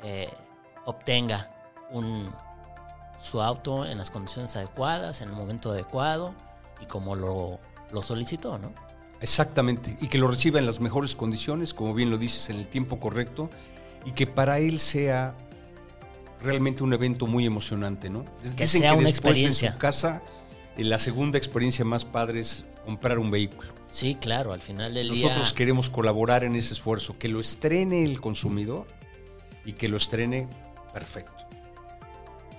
eh, 0.03 0.29
obtenga 0.85 1.51
un, 1.91 2.29
su 3.17 3.41
auto 3.41 3.85
en 3.85 3.97
las 3.97 4.11
condiciones 4.11 4.55
adecuadas, 4.55 5.21
en 5.21 5.29
el 5.29 5.35
momento 5.35 5.71
adecuado 5.71 6.33
y 6.81 6.85
como 6.85 7.15
lo, 7.15 7.59
lo 7.91 8.01
solicitó, 8.01 8.57
¿no? 8.57 8.73
Exactamente, 9.21 9.97
y 10.01 10.07
que 10.07 10.17
lo 10.17 10.27
reciba 10.27 10.59
en 10.59 10.65
las 10.65 10.79
mejores 10.79 11.15
condiciones, 11.15 11.73
como 11.73 11.93
bien 11.93 12.09
lo 12.09 12.17
dices, 12.17 12.49
en 12.49 12.57
el 12.57 12.67
tiempo 12.67 12.99
correcto, 12.99 13.49
y 14.05 14.11
que 14.11 14.27
para 14.27 14.59
él 14.59 14.79
sea 14.79 15.35
realmente 16.41 16.83
un 16.83 16.93
evento 16.93 17.25
muy 17.25 17.45
emocionante, 17.45 18.09
¿no? 18.09 18.25
Que 18.55 18.67
sea 18.67 18.93
una 18.93 19.09
experiencia. 19.09 19.69
En 19.69 19.73
su 19.73 19.79
casa, 19.79 20.21
la 20.77 20.99
segunda 20.99 21.37
experiencia 21.37 21.85
más 21.85 22.05
padre 22.05 22.41
es 22.41 22.65
comprar 22.85 23.17
un 23.17 23.31
vehículo. 23.31 23.73
Sí, 23.89 24.15
claro, 24.19 24.51
al 24.53 24.61
final 24.61 24.93
del 24.93 25.09
día. 25.09 25.29
Nosotros 25.29 25.53
queremos 25.53 25.89
colaborar 25.89 26.43
en 26.43 26.55
ese 26.55 26.73
esfuerzo, 26.73 27.17
que 27.17 27.29
lo 27.29 27.39
estrene 27.39 28.03
el 28.03 28.19
consumidor 28.21 28.85
y 29.63 29.73
que 29.73 29.87
lo 29.87 29.97
estrene 29.97 30.47
perfecto. 30.93 31.44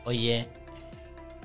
Oye, 0.06 0.48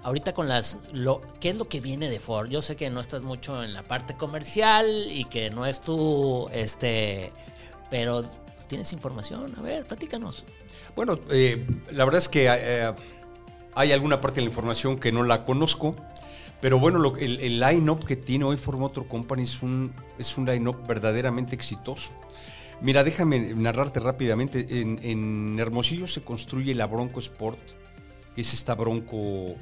ahorita 0.03 0.33
con 0.33 0.47
las 0.47 0.77
lo 0.93 1.21
qué 1.39 1.49
es 1.49 1.57
lo 1.57 1.67
que 1.67 1.79
viene 1.79 2.09
de 2.09 2.19
Ford 2.19 2.49
yo 2.49 2.61
sé 2.61 2.75
que 2.75 2.89
no 2.89 2.99
estás 2.99 3.23
mucho 3.23 3.63
en 3.63 3.73
la 3.73 3.83
parte 3.83 4.15
comercial 4.15 5.07
y 5.11 5.25
que 5.25 5.49
no 5.49 5.65
es 5.65 5.81
tu 5.81 6.47
este 6.53 7.31
pero 7.89 8.23
pues, 8.55 8.67
tienes 8.67 8.93
información. 8.93 9.53
A 9.57 9.61
ver 9.61 9.85
platícanos 9.85 10.45
bueno 10.95 11.19
eh, 11.29 11.65
la 11.91 12.05
verdad 12.05 12.19
es 12.19 12.29
que 12.29 12.47
eh, 12.49 12.93
hay 13.73 13.91
alguna 13.91 14.21
parte 14.21 14.35
de 14.35 14.41
la 14.45 14.49
información 14.49 14.97
que 14.97 15.11
no 15.11 15.23
la 15.23 15.43
conozco 15.43 15.95
pero 16.61 16.79
bueno 16.79 16.99
lo, 16.99 17.17
el, 17.17 17.39
el 17.39 17.59
line-up 17.59 18.05
que 18.05 18.15
tiene 18.15 18.45
hoy 18.45 18.57
Ford 18.57 18.77
Motor 18.77 19.07
Company 19.07 19.43
es 19.43 19.61
un 19.63 19.91
es 20.19 20.37
un 20.37 20.45
line-up 20.45 20.85
verdaderamente 20.87 21.55
exitoso. 21.55 22.11
Mira, 22.81 23.03
déjame 23.03 23.53
narrarte 23.53 23.99
rápidamente. 23.99 24.81
En, 24.81 24.99
en 25.03 25.59
Hermosillo 25.59 26.07
se 26.07 26.23
construye 26.23 26.73
la 26.73 26.87
Bronco 26.87 27.19
Sport, 27.19 27.59
que 28.35 28.41
es 28.41 28.53
esta 28.53 28.75
bronco, 28.75 29.17
eh, 29.17 29.57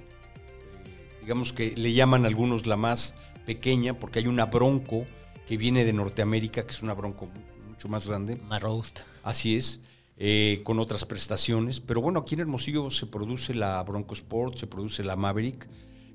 digamos 1.21 1.53
que 1.53 1.75
le 1.75 1.93
llaman 1.93 2.25
algunos 2.25 2.65
la 2.65 2.77
más 2.77 3.15
pequeña, 3.45 3.99
porque 3.99 4.19
hay 4.19 4.27
una 4.27 4.45
bronco 4.45 5.05
que 5.47 5.57
viene 5.57 5.85
de 5.85 5.93
Norteamérica, 5.93 6.63
que 6.63 6.71
es 6.71 6.83
una 6.83 6.93
bronco 6.93 7.29
mucho 7.67 7.87
más 7.87 8.07
grande. 8.07 8.35
Más 8.47 8.61
robusta. 8.61 9.03
Así 9.23 9.55
es. 9.55 9.81
Eh, 10.21 10.61
con 10.65 10.79
otras 10.79 11.05
prestaciones. 11.05 11.79
Pero 11.79 12.01
bueno, 12.01 12.19
aquí 12.19 12.35
en 12.35 12.41
Hermosillo 12.41 12.89
se 12.89 13.05
produce 13.05 13.53
la 13.53 13.81
Bronco 13.83 14.13
Sport, 14.13 14.55
se 14.55 14.67
produce 14.67 15.01
la 15.01 15.15
Maverick, 15.15 15.69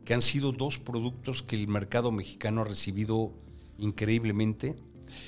que 0.04 0.12
han 0.12 0.20
sido 0.20 0.52
dos 0.52 0.78
productos 0.78 1.42
que 1.42 1.56
el 1.56 1.68
mercado 1.68 2.12
mexicano 2.12 2.60
ha 2.60 2.64
recibido 2.64 3.32
increíblemente. 3.78 4.76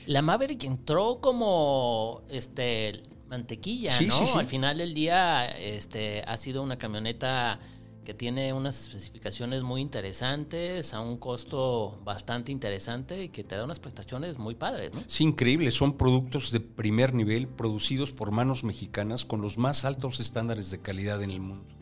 La 0.06 0.20
Maverick 0.20 0.64
entró 0.64 1.20
como 1.22 2.22
este 2.28 3.02
mantequilla, 3.28 4.00
¿no? 4.00 4.38
Al 4.38 4.46
final 4.46 4.78
del 4.78 4.94
día, 4.94 5.46
este, 5.46 6.22
ha 6.22 6.36
sido 6.36 6.62
una 6.62 6.78
camioneta 6.78 7.60
que 8.04 8.14
tiene 8.14 8.52
unas 8.52 8.82
especificaciones 8.82 9.64
muy 9.64 9.80
interesantes, 9.80 10.94
a 10.94 11.00
un 11.00 11.18
costo 11.18 12.00
bastante 12.04 12.52
interesante 12.52 13.24
y 13.24 13.28
que 13.30 13.42
te 13.42 13.56
da 13.56 13.64
unas 13.64 13.80
prestaciones 13.80 14.38
muy 14.38 14.54
padres, 14.54 14.94
¿no? 14.94 15.02
Sí, 15.08 15.24
increíble. 15.24 15.72
Son 15.72 15.96
productos 15.96 16.52
de 16.52 16.60
primer 16.60 17.14
nivel 17.14 17.48
producidos 17.48 18.12
por 18.12 18.30
manos 18.30 18.62
mexicanas 18.62 19.24
con 19.24 19.42
los 19.42 19.58
más 19.58 19.84
altos 19.84 20.20
estándares 20.20 20.70
de 20.70 20.78
calidad 20.78 21.20
en 21.24 21.32
el 21.32 21.40
mundo. 21.40 21.74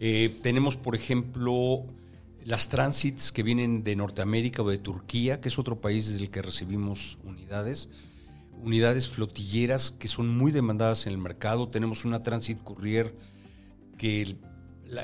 Eh, 0.00 0.34
tenemos, 0.42 0.76
por 0.76 0.96
ejemplo, 0.96 1.84
las 2.46 2.70
transits 2.70 3.30
que 3.30 3.42
vienen 3.42 3.84
de 3.84 3.96
Norteamérica 3.96 4.62
o 4.62 4.68
de 4.70 4.78
Turquía, 4.78 5.42
que 5.42 5.48
es 5.48 5.58
otro 5.58 5.78
país 5.78 6.08
desde 6.08 6.24
el 6.24 6.30
que 6.30 6.40
recibimos 6.40 7.18
unidades 7.22 7.90
unidades 8.62 9.08
flotilleras 9.08 9.90
que 9.90 10.08
son 10.08 10.36
muy 10.36 10.52
demandadas 10.52 11.06
en 11.06 11.12
el 11.12 11.18
mercado. 11.18 11.68
Tenemos 11.68 12.04
una 12.04 12.22
Transit 12.22 12.62
Courier 12.62 13.14
que 13.98 14.36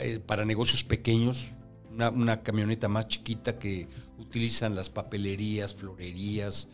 eh, 0.01 0.21
para 0.25 0.45
negocios 0.45 0.85
pequeños 0.85 1.53
una, 1.91 2.43
camioneta 2.43 2.89
más 2.89 3.09
chiquita 3.09 3.59
que 3.59 3.89
utilizan 4.19 4.75
las 4.75 4.91
papelerías, 4.91 5.75
florerías, 5.75 6.69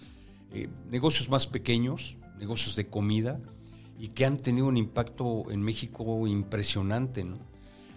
eh, 0.52 0.68
negocios 0.90 1.30
más 1.30 1.46
pequeños, 1.46 2.18
negocios 2.38 2.76
de 2.76 2.88
comida, 2.88 3.40
y 3.98 4.08
que 4.08 4.26
han 4.26 4.36
tenido 4.36 4.66
un 4.66 4.76
impacto 4.76 5.50
en 5.50 5.62
México 5.62 6.26
impresionante. 6.26 7.26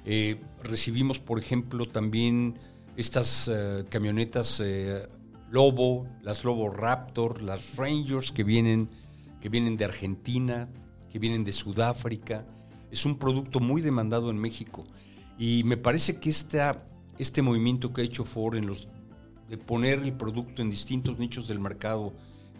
Eh, 0.05 0.41
recibimos, 0.63 1.19
por 1.19 1.39
ejemplo, 1.39 1.89
también 1.89 2.57
estas 2.95 3.51
camionetas 3.89 4.61
Lobo, 5.51 6.07
las 6.21 6.43
Lobo 6.43 6.69
Raptor, 6.69 7.41
las 7.41 7.75
Rangers 7.75 8.31
que 8.31 8.43
vienen, 8.43 8.89
que 9.41 9.49
vienen 9.49 9.77
de 9.77 9.85
Argentina, 9.85 10.69
que 11.11 11.19
vienen 11.19 11.43
de 11.43 11.51
Sudáfrica. 11.51 12.45
Es 12.91 13.05
un 13.05 13.17
producto 13.17 13.59
muy 13.59 13.81
demandado 13.81 14.29
en 14.29 14.37
México. 14.37 14.85
Y 15.37 15.63
me 15.63 15.77
parece 15.77 16.19
que 16.19 16.29
esta, 16.29 16.85
este 17.17 17.41
movimiento 17.41 17.93
que 17.93 18.01
ha 18.01 18.03
hecho 18.05 18.25
Ford 18.25 18.55
en 18.55 18.67
los, 18.67 18.87
de 19.47 19.57
poner 19.57 19.99
el 19.99 20.13
producto 20.13 20.61
en 20.61 20.69
distintos 20.69 21.17
nichos 21.17 21.47
del 21.47 21.59
mercado, 21.59 22.13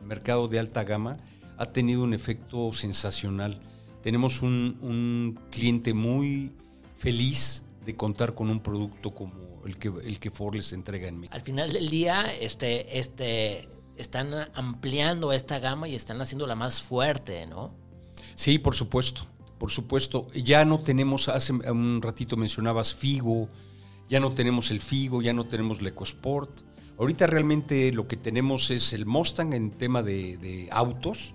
mercado 0.06 0.48
de 0.48 0.60
alta 0.60 0.84
gama, 0.84 1.18
ha 1.58 1.68
tenido 1.68 2.04
un 2.04 2.14
efecto 2.14 2.74
sensacional. 2.74 3.60
Tenemos 4.02 4.42
un, 4.42 4.78
un 4.82 5.40
cliente 5.52 5.94
muy 5.94 6.54
feliz 6.96 7.64
de 7.86 7.96
contar 7.96 8.36
con 8.36 8.50
un 8.50 8.60
producto 8.60 9.14
como 9.14 9.62
el 9.66 9.78
que, 9.78 9.88
el 9.88 10.20
que 10.20 10.32
Ford 10.32 10.56
les 10.56 10.74
entrega 10.74 11.08
en 11.08 11.20
México. 11.20 11.36
Al 11.36 11.42
final 11.42 11.72
del 11.72 11.90
día, 11.90 12.34
este, 12.40 13.00
este, 13.00 13.68
están 13.98 14.34
ampliando 14.54 15.34
esta 15.34 15.60
gama 15.60 15.88
y 15.88 15.96
están 15.96 16.22
haciéndola 16.22 16.56
más 16.56 16.82
fuerte, 16.82 17.46
¿no? 17.48 17.74
Sí, 18.36 18.60
por 18.60 18.76
supuesto. 18.76 19.24
Por 19.58 19.72
supuesto, 19.72 20.26
ya 20.34 20.64
no 20.64 20.80
tenemos, 20.80 21.28
hace 21.28 21.52
un 21.52 22.02
ratito 22.02 22.38
mencionabas 22.38 22.94
Figo, 22.94 23.50
ya 24.08 24.22
no 24.22 24.32
tenemos 24.32 24.72
el 24.72 24.80
Figo, 24.80 25.22
ya 25.22 25.34
no 25.34 25.46
tenemos 25.46 25.82
el 25.82 25.88
EcoSport. 25.88 26.62
Ahorita 26.98 27.28
realmente 27.28 27.92
lo 27.92 28.08
que 28.08 28.16
tenemos 28.16 28.72
es 28.72 28.94
el 28.94 29.06
Mustang 29.06 29.54
en 29.54 29.72
tema 29.72 30.02
de, 30.02 30.70
autos. 30.72 31.34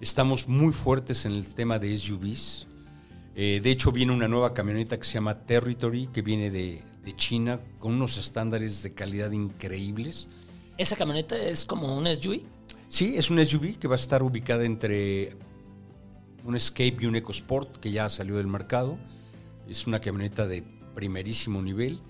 Estamos 0.00 0.48
muy 0.48 0.72
fuertes 0.72 1.24
en 1.24 1.32
el 1.32 1.54
tema 1.54 1.78
de 1.78 1.96
SUVs. 1.96 2.66
Eh, 3.38 3.60
de 3.62 3.70
hecho, 3.70 3.92
viene 3.92 4.12
una 4.12 4.28
nueva 4.28 4.54
camioneta 4.54 4.98
que 4.98 5.04
se 5.04 5.14
llama 5.14 5.44
Territory, 5.44 6.06
que 6.06 6.22
viene 6.22 6.50
de, 6.50 6.82
de 7.04 7.12
China, 7.12 7.60
con 7.78 7.92
unos 7.92 8.16
estándares 8.16 8.82
de 8.82 8.94
calidad 8.94 9.30
increíbles. 9.30 10.26
¿Esa 10.78 10.96
camioneta 10.96 11.36
es 11.36 11.66
como 11.66 11.98
un 11.98 12.06
SUV? 12.06 12.40
Sí, 12.88 13.14
es 13.16 13.30
un 13.30 13.44
SUV 13.44 13.78
que 13.78 13.88
va 13.88 13.94
a 13.94 13.98
estar 13.98 14.22
ubicada 14.22 14.64
entre 14.64 15.36
un 16.44 16.56
Escape 16.56 16.96
y 17.00 17.06
un 17.06 17.16
EcoSport 17.16 17.76
que 17.76 17.90
ya 17.90 18.08
salió 18.08 18.36
del 18.36 18.46
mercado. 18.46 18.96
Es 19.68 19.86
una 19.86 20.00
camioneta 20.00 20.46
de 20.46 20.62
primerísimo 20.94 21.60
nivel 21.60 22.00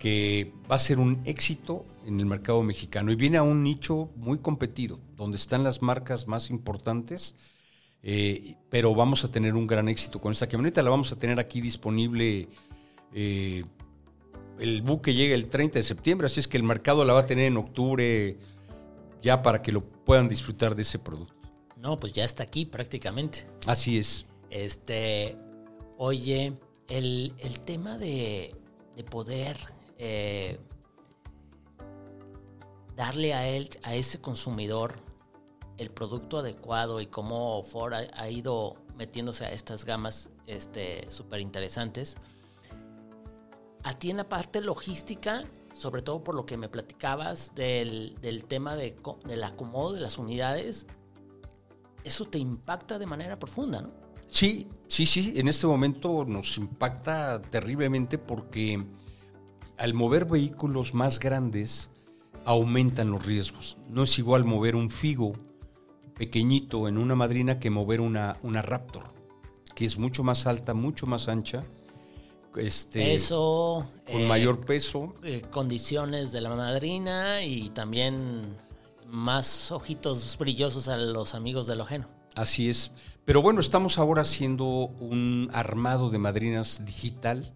que 0.00 0.52
va 0.70 0.74
a 0.74 0.78
ser 0.78 0.98
un 0.98 1.22
éxito 1.24 1.86
en 2.04 2.18
el 2.18 2.26
mercado 2.26 2.62
mexicano 2.62 3.12
y 3.12 3.16
viene 3.16 3.38
a 3.38 3.42
un 3.42 3.62
nicho 3.62 4.10
muy 4.16 4.38
competido, 4.38 4.98
donde 5.16 5.36
están 5.36 5.62
las 5.62 5.82
marcas 5.82 6.26
más 6.26 6.50
importantes, 6.50 7.36
eh, 8.06 8.56
pero 8.68 8.94
vamos 8.94 9.24
a 9.24 9.30
tener 9.30 9.54
un 9.54 9.66
gran 9.66 9.88
éxito 9.88 10.20
con 10.20 10.30
esta 10.30 10.46
camioneta. 10.46 10.82
La 10.82 10.90
vamos 10.90 11.10
a 11.10 11.16
tener 11.16 11.40
aquí 11.40 11.62
disponible. 11.62 12.48
Eh, 13.14 13.64
el 14.58 14.82
buque 14.82 15.14
llega 15.14 15.34
el 15.34 15.46
30 15.48 15.78
de 15.78 15.82
septiembre, 15.82 16.26
así 16.26 16.38
es 16.38 16.46
que 16.46 16.58
el 16.58 16.64
mercado 16.64 17.04
la 17.06 17.14
va 17.14 17.20
a 17.20 17.26
tener 17.26 17.46
en 17.46 17.56
octubre 17.56 18.36
ya 19.22 19.42
para 19.42 19.62
que 19.62 19.72
lo 19.72 19.82
puedan 19.82 20.28
disfrutar 20.28 20.76
de 20.76 20.82
ese 20.82 20.98
producto. 20.98 21.34
No, 21.78 21.98
pues 21.98 22.12
ya 22.12 22.24
está 22.24 22.42
aquí 22.42 22.66
prácticamente. 22.66 23.46
Así 23.66 23.96
es. 23.96 24.26
Este, 24.50 25.36
oye, 25.96 26.52
el, 26.88 27.32
tema 27.64 27.96
de, 27.96 28.54
poder 29.10 29.56
eh, 29.96 30.58
darle 32.96 33.32
a 33.32 33.48
él, 33.48 33.70
a 33.82 33.94
ese 33.94 34.20
consumidor, 34.20 35.00
el 35.78 35.90
producto 35.90 36.38
adecuado 36.38 37.00
y 37.00 37.06
cómo 37.06 37.62
Ford 37.62 37.94
ha, 37.94 38.30
ido 38.30 38.76
metiéndose 38.96 39.44
a 39.44 39.52
estas 39.52 39.84
gamas 39.84 40.30
este, 40.46 41.10
súper 41.10 41.40
interesantes. 41.40 42.16
A 43.82 43.98
ti 43.98 44.10
en 44.10 44.18
la 44.18 44.28
parte 44.28 44.60
logística, 44.60 45.44
sobre 45.74 46.02
todo 46.02 46.22
por 46.22 46.34
lo 46.34 46.46
que 46.46 46.56
me 46.56 46.68
platicabas 46.68 47.54
del, 47.54 48.16
tema 48.48 48.76
de, 48.76 48.96
del 49.24 49.44
acomodo 49.44 49.92
de 49.92 50.00
las 50.00 50.18
unidades, 50.18 50.86
eso 52.04 52.24
te 52.26 52.38
impacta 52.38 52.98
de 52.98 53.06
manera 53.06 53.38
profunda, 53.38 53.80
¿no? 53.82 54.04
Sí, 54.28 54.66
sí, 54.88 55.06
sí, 55.06 55.34
en 55.36 55.48
este 55.48 55.66
momento 55.66 56.24
nos 56.24 56.56
impacta 56.56 57.40
terriblemente 57.40 58.18
porque 58.18 58.84
al 59.76 59.94
mover 59.94 60.24
vehículos 60.24 60.94
más 60.94 61.18
grandes 61.18 61.90
aumentan 62.44 63.10
los 63.10 63.24
riesgos. 63.24 63.78
No 63.88 64.02
es 64.02 64.18
igual 64.18 64.44
mover 64.44 64.76
un 64.76 64.90
Figo 64.90 65.32
pequeñito 66.16 66.88
en 66.88 66.98
una 66.98 67.14
madrina 67.14 67.58
que 67.58 67.70
mover 67.70 68.00
una, 68.00 68.36
una 68.42 68.62
Raptor, 68.62 69.04
que 69.74 69.84
es 69.84 69.98
mucho 69.98 70.22
más 70.22 70.46
alta, 70.46 70.74
mucho 70.74 71.06
más 71.06 71.28
ancha. 71.28 71.64
Este, 72.56 73.14
Eso. 73.14 73.86
Con 74.06 74.20
eh, 74.20 74.28
mayor 74.28 74.64
peso. 74.64 75.14
Eh, 75.24 75.42
condiciones 75.50 76.30
de 76.30 76.40
la 76.40 76.50
madrina 76.50 77.42
y 77.42 77.70
también 77.70 78.56
más 79.08 79.72
ojitos 79.72 80.36
brillosos 80.38 80.88
a 80.88 80.96
los 80.96 81.34
amigos 81.34 81.66
de 81.66 81.76
lo 81.76 81.82
ajeno. 81.82 82.08
Así 82.36 82.68
es. 82.68 82.92
Pero 83.24 83.42
bueno, 83.42 83.60
estamos 83.60 83.98
ahora 83.98 84.22
haciendo 84.22 84.66
un 84.66 85.48
armado 85.52 86.10
de 86.10 86.18
madrinas 86.18 86.84
digital 86.84 87.52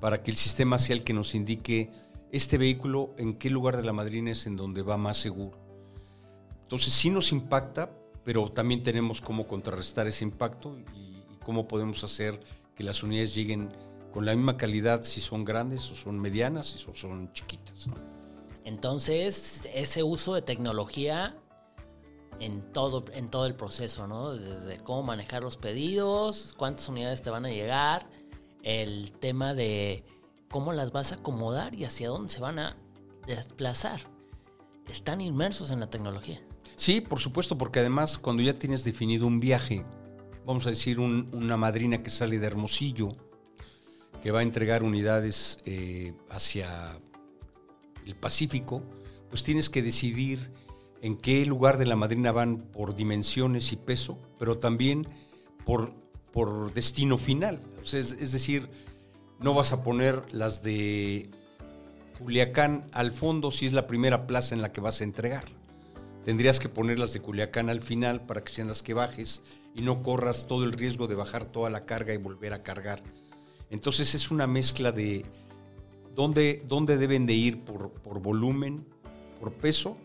para 0.00 0.22
que 0.22 0.30
el 0.32 0.36
sistema 0.36 0.78
sea 0.78 0.96
el 0.96 1.04
que 1.04 1.12
nos 1.12 1.34
indique 1.34 1.90
este 2.32 2.58
vehículo 2.58 3.14
en 3.18 3.34
qué 3.34 3.50
lugar 3.50 3.76
de 3.76 3.84
la 3.84 3.92
madrina 3.92 4.32
es 4.32 4.46
en 4.46 4.56
donde 4.56 4.82
va 4.82 4.96
más 4.96 5.18
seguro. 5.18 5.58
Entonces 6.62 6.92
sí 6.92 7.10
nos 7.10 7.30
impacta, 7.30 7.90
pero 8.24 8.50
también 8.50 8.82
tenemos 8.82 9.20
cómo 9.20 9.46
contrarrestar 9.46 10.06
ese 10.06 10.24
impacto 10.24 10.76
y, 10.96 11.12
cómo 11.44 11.66
podemos 11.66 12.04
hacer 12.04 12.38
que 12.76 12.84
las 12.84 13.02
unidades 13.02 13.34
lleguen 13.34 13.72
con 14.12 14.24
la 14.24 14.32
misma 14.32 14.56
calidad 14.56 15.02
si 15.02 15.20
son 15.20 15.44
grandes 15.44 15.90
o 15.90 15.96
son 15.96 16.20
medianas 16.20 16.86
o 16.86 16.94
son 16.94 17.32
chiquitas. 17.32 17.88
Entonces, 18.64 19.68
ese 19.74 20.04
uso 20.04 20.34
de 20.34 20.42
tecnología 20.42 21.36
en 22.38 22.72
todo, 22.72 23.04
en 23.12 23.28
todo 23.28 23.46
el 23.46 23.56
proceso, 23.56 24.06
¿no? 24.06 24.34
Desde 24.34 24.78
cómo 24.78 25.02
manejar 25.02 25.42
los 25.42 25.56
pedidos, 25.56 26.54
cuántas 26.56 26.88
unidades 26.88 27.22
te 27.22 27.30
van 27.30 27.44
a 27.44 27.50
llegar, 27.50 28.08
el 28.62 29.12
tema 29.12 29.54
de 29.54 30.04
cómo 30.50 30.72
las 30.72 30.92
vas 30.92 31.12
a 31.12 31.16
acomodar 31.16 31.74
y 31.74 31.84
hacia 31.84 32.08
dónde 32.08 32.28
se 32.28 32.40
van 32.40 32.58
a 32.58 32.76
desplazar. 33.26 34.00
Están 34.88 35.20
inmersos 35.20 35.70
en 35.70 35.80
la 35.80 35.90
tecnología. 35.90 36.40
Sí, 36.76 37.00
por 37.00 37.18
supuesto, 37.18 37.58
porque 37.58 37.80
además 37.80 38.18
cuando 38.18 38.42
ya 38.42 38.54
tienes 38.54 38.84
definido 38.84 39.26
un 39.26 39.40
viaje, 39.40 39.84
vamos 40.46 40.66
a 40.66 40.70
decir 40.70 40.98
una 41.00 41.56
madrina 41.56 42.02
que 42.02 42.10
sale 42.10 42.38
de 42.38 42.46
Hermosillo, 42.46 43.16
que 44.22 44.30
va 44.30 44.40
a 44.40 44.42
entregar 44.42 44.82
unidades 44.82 45.58
eh, 45.64 46.14
hacia 46.30 46.98
el 48.06 48.16
Pacífico, 48.16 48.82
pues 49.28 49.42
tienes 49.42 49.68
que 49.68 49.82
decidir 49.82 50.50
en 51.00 51.16
qué 51.16 51.44
lugar 51.44 51.78
de 51.78 51.86
la 51.86 51.96
madrina 51.96 52.30
van 52.30 52.58
por 52.58 52.94
dimensiones 52.94 53.72
y 53.72 53.76
peso, 53.76 54.18
pero 54.38 54.58
también 54.58 55.08
por, 55.64 55.92
por 56.32 56.72
destino 56.72 57.18
final. 57.18 57.60
es, 57.82 58.32
decir, 58.32 58.68
no 59.40 59.54
vas 59.54 59.72
a 59.72 59.82
poner 59.82 60.22
las 60.32 60.62
de 60.62 61.28
Culiacán 62.18 62.88
al 62.92 63.12
fondo 63.12 63.50
si 63.50 63.66
es 63.66 63.72
la 63.72 63.88
primera 63.88 64.26
plaza 64.28 64.54
en 64.54 64.62
la 64.62 64.72
que 64.72 64.80
vas 64.80 65.00
a 65.00 65.04
entregar. 65.04 65.44
Tendrías 66.24 66.60
que 66.60 66.68
poner 66.68 66.98
las 66.98 67.12
de 67.12 67.20
Culiacán 67.20 67.68
al 67.68 67.82
final 67.82 68.26
para 68.26 68.44
que 68.44 68.52
sean 68.52 68.68
las 68.68 68.82
que 68.82 68.94
bajes 68.94 69.42
y 69.74 69.82
no 69.82 70.02
corras 70.02 70.46
todo 70.46 70.64
el 70.64 70.72
riesgo 70.72 71.08
de 71.08 71.14
bajar 71.14 71.46
toda 71.46 71.70
la 71.70 71.84
carga 71.84 72.14
y 72.14 72.16
volver 72.16 72.54
a 72.54 72.62
cargar. 72.62 73.02
Entonces 73.70 74.14
es 74.14 74.30
una 74.30 74.46
mezcla 74.46 74.92
de, 74.92 75.24
dónde, 76.14 76.62
dónde 76.68 76.96
deben 76.96 77.26
de 77.26 77.32
ir 77.32 77.60
por, 77.64 77.90
por 77.90 78.20
volumen, 78.20 78.86
por 79.40 79.52
peso 79.52 79.96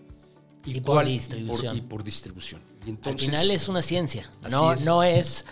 y, 0.65 0.81
por 0.81 1.05
distribución. 1.05 1.77
y 1.77 1.81
por 1.81 2.03
distribución. 2.03 2.61
Al 3.03 3.19
final 3.19 3.51
es 3.51 3.67
una 3.67 3.81
ciencia, 3.81 4.29
no 4.49 4.73
es. 4.73 4.85
no 4.85 5.03
es 5.03 5.45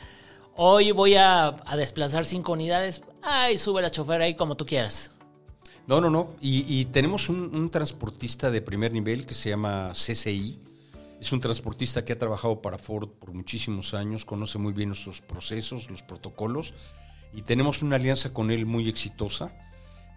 hoy 0.55 0.91
voy 0.91 1.15
a, 1.15 1.55
desplazar 1.77 2.25
cinco 2.25 2.53
unidades, 2.53 3.01
ay, 3.21 3.57
sube 3.57 3.81
la 3.81 3.89
chofer 3.89 4.21
ahí 4.21 4.35
como 4.35 4.55
tú 4.55 4.65
quieras. 4.65 5.11
No, 5.87 6.01
no, 6.01 6.09
no. 6.09 6.35
Y, 6.41 6.85
tenemos 6.85 7.29
un, 7.29 7.69
transportista 7.69 8.49
de 8.49 8.61
primer 8.61 8.91
nivel 8.91 9.25
que 9.25 9.35
se 9.35 9.49
llama 9.49 9.91
CCI. 9.93 10.59
Es 11.21 11.31
un 11.31 11.39
transportista 11.39 12.03
que 12.03 12.13
ha 12.13 12.17
trabajado 12.17 12.61
para 12.61 12.77
Ford 12.77 13.07
por 13.07 13.33
muchísimos 13.33 13.93
años, 13.93 14.25
conoce 14.25 14.57
muy 14.57 14.73
bien 14.73 14.89
nuestros 14.89 15.21
procesos, 15.21 15.89
los 15.89 16.03
protocolos, 16.03 16.73
y 17.33 17.41
tenemos 17.41 17.81
una 17.81 17.95
alianza 17.95 18.33
con 18.33 18.51
él 18.51 18.65
muy 18.65 18.89
exitosa. 18.89 19.55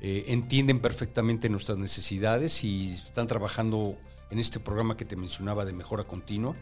Eh, 0.01 0.25
entienden 0.29 0.81
perfectamente 0.81 1.49
nuestras 1.49 1.77
necesidades 1.77 2.65
y 2.65 2.91
están 2.91 3.27
trabajando 3.27 3.97
en 4.31 4.39
este 4.39 4.61
programa 4.61 4.97
que 4.97 5.05
te 5.05 5.17
mencionaba 5.17 5.65
de 5.65 5.73
mejora 5.73 6.05
continua 6.05 6.55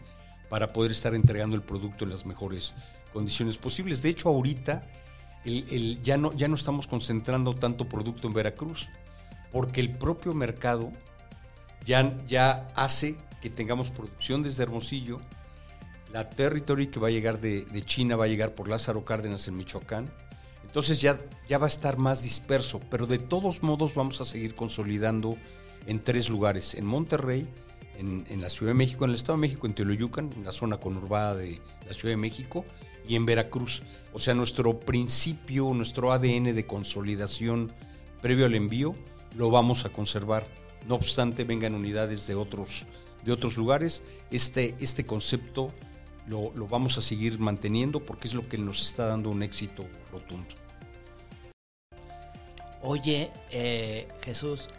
para 0.49 0.73
poder 0.73 0.91
estar 0.91 1.13
entregando 1.13 1.55
el 1.55 1.61
producto 1.61 2.03
en 2.03 2.09
las 2.09 2.25
mejores 2.25 2.73
condiciones 3.13 3.57
posibles. 3.57 4.01
De 4.01 4.09
hecho, 4.09 4.29
ahorita 4.29 4.87
ya, 6.03 6.17
no, 6.17 6.33
ya 6.33 6.47
no 6.47 6.55
estamos 6.55 6.87
concentrando 6.87 7.55
tanto 7.55 7.87
producto 7.87 8.27
en 8.27 8.33
Veracruz. 8.33 8.89
porque 9.51 9.79
el 9.79 9.97
propio 9.97 10.33
mercado 10.33 10.91
ya, 11.85 12.15
ya 12.27 12.67
hace 12.75 13.15
que 13.41 13.49
tengamos 13.49 13.91
producción 13.91 14.43
desde 14.43 14.63
Hermosillo, 14.63 15.19
la 16.11 16.29
Territory 16.29 16.87
que 16.87 16.99
va 16.99 17.07
a 17.07 17.11
llegar 17.11 17.39
de, 17.39 17.65
de 17.65 17.81
China 17.81 18.15
va 18.15 18.25
a 18.25 18.27
llegar 18.27 18.55
por 18.55 18.67
Lázaro 18.67 19.05
Cárdenas 19.05 19.47
en 19.47 19.55
Michoacán, 19.55 20.11
entonces 20.63 20.99
ya, 20.99 21.17
ya 21.47 21.57
va 21.57 21.65
a 21.65 21.69
estar 21.69 21.97
más 21.97 22.23
disperso, 22.23 22.81
pero 22.89 23.07
de 23.07 23.19
todos 23.19 23.63
modos 23.63 23.95
vamos 23.95 24.19
a 24.19 24.25
seguir 24.25 24.53
consolidando 24.53 25.37
en 25.85 26.01
tres 26.01 26.29
lugares, 26.29 26.75
en 26.75 26.85
Monterrey, 26.85 27.47
en, 27.97 28.41
la 28.41 28.49
Ciudad 28.49 28.71
de 28.71 28.77
México, 28.77 29.05
en 29.05 29.11
el 29.11 29.15
Estado 29.15 29.37
de 29.37 29.41
México, 29.41 29.67
en 29.67 29.73
Teoloyucan, 29.73 30.31
en 30.35 30.43
la 30.43 30.51
zona 30.51 30.77
conurbada 30.77 31.35
de 31.35 31.59
la 31.85 31.93
Ciudad 31.93 32.13
de 32.13 32.17
México, 32.17 32.65
y 33.07 33.15
en 33.15 33.25
Veracruz. 33.25 33.83
O 34.13 34.19
sea, 34.19 34.33
nuestro 34.33 34.79
principio, 34.79 35.73
nuestro 35.73 36.11
ADN 36.11 36.55
de 36.55 36.65
consolidación 36.65 37.71
previo 38.21 38.45
al 38.45 38.55
envío, 38.55 38.95
lo 39.35 39.49
vamos 39.49 39.85
a 39.85 39.89
conservar. 39.89 40.47
No 40.87 40.95
obstante, 40.95 41.43
vengan 41.43 41.73
unidades 41.73 42.27
de 42.27 42.35
otros, 42.35 42.85
de 43.25 43.31
otros 43.31 43.57
lugares, 43.57 44.03
este, 44.31 44.75
este 44.79 45.05
concepto 45.05 45.73
lo, 46.27 46.51
lo 46.55 46.67
vamos 46.67 46.97
a 46.97 47.01
seguir 47.01 47.39
manteniendo 47.39 48.05
porque 48.05 48.27
es 48.27 48.33
lo 48.33 48.47
que 48.47 48.57
nos 48.57 48.81
está 48.81 49.07
dando 49.07 49.29
un 49.29 49.43
éxito 49.43 49.85
rotundo. 50.11 50.47
Oye, 52.81 53.31
eh, 53.49 54.07
Jesús, 54.23 54.69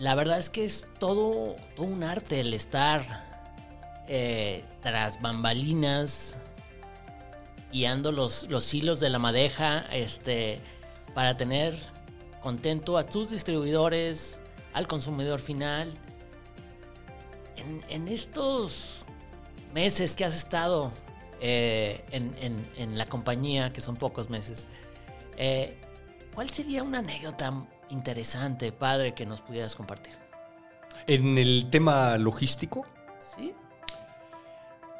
la 0.00 0.14
verdad 0.14 0.38
es 0.38 0.48
que 0.48 0.64
es 0.64 0.88
todo, 0.98 1.56
un 1.76 2.02
arte 2.02 2.40
el 2.40 2.54
estar 2.54 3.22
eh, 4.08 4.64
tras 4.80 5.20
bambalinas, 5.20 6.36
guiando 7.70 8.10
los, 8.10 8.48
los 8.48 8.72
hilos 8.72 8.98
de 8.98 9.10
la 9.10 9.18
madeja, 9.18 9.80
este, 9.92 10.62
para 11.14 11.36
tener 11.36 11.78
contento 12.40 12.96
a 12.96 13.02
tus 13.02 13.28
distribuidores, 13.28 14.40
al 14.72 14.88
consumidor 14.88 15.38
final. 15.38 15.92
En, 17.90 18.08
estos 18.08 19.04
meses 19.74 20.16
que 20.16 20.24
has 20.24 20.34
estado 20.34 20.92
eh, 21.42 22.02
en, 22.10 22.96
la 22.96 23.04
compañía, 23.04 23.70
que 23.70 23.82
son 23.82 23.96
pocos 23.96 24.30
meses, 24.30 24.66
eh, 25.36 25.76
¿cuál 26.34 26.48
sería 26.48 26.82
una 26.82 27.00
anécdota 27.00 27.66
interesante, 27.90 28.72
padre, 28.72 29.14
que 29.14 29.26
nos 29.26 29.40
pudieras 29.40 29.74
compartir? 29.74 30.14
En 31.06 31.38
el 31.38 31.68
tema 31.70 32.16
logístico. 32.18 32.84
Sí. 33.18 33.54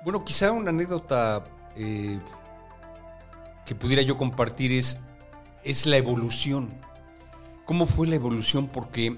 Bueno, 0.05 0.25
quizá 0.25 0.51
una 0.53 0.71
anécdota 0.71 1.45
eh, 1.77 2.19
que 3.65 3.75
pudiera 3.75 4.03
yo 4.03 4.17
compartir 4.17 4.73
es, 4.73 4.99
es 5.63 5.87
la 5.87 5.97
evolución. 5.97 6.71
¿Cómo 7.65 7.87
fue 7.87 8.07
la 8.07 8.17
evolución? 8.17 8.69
Porque 8.69 9.17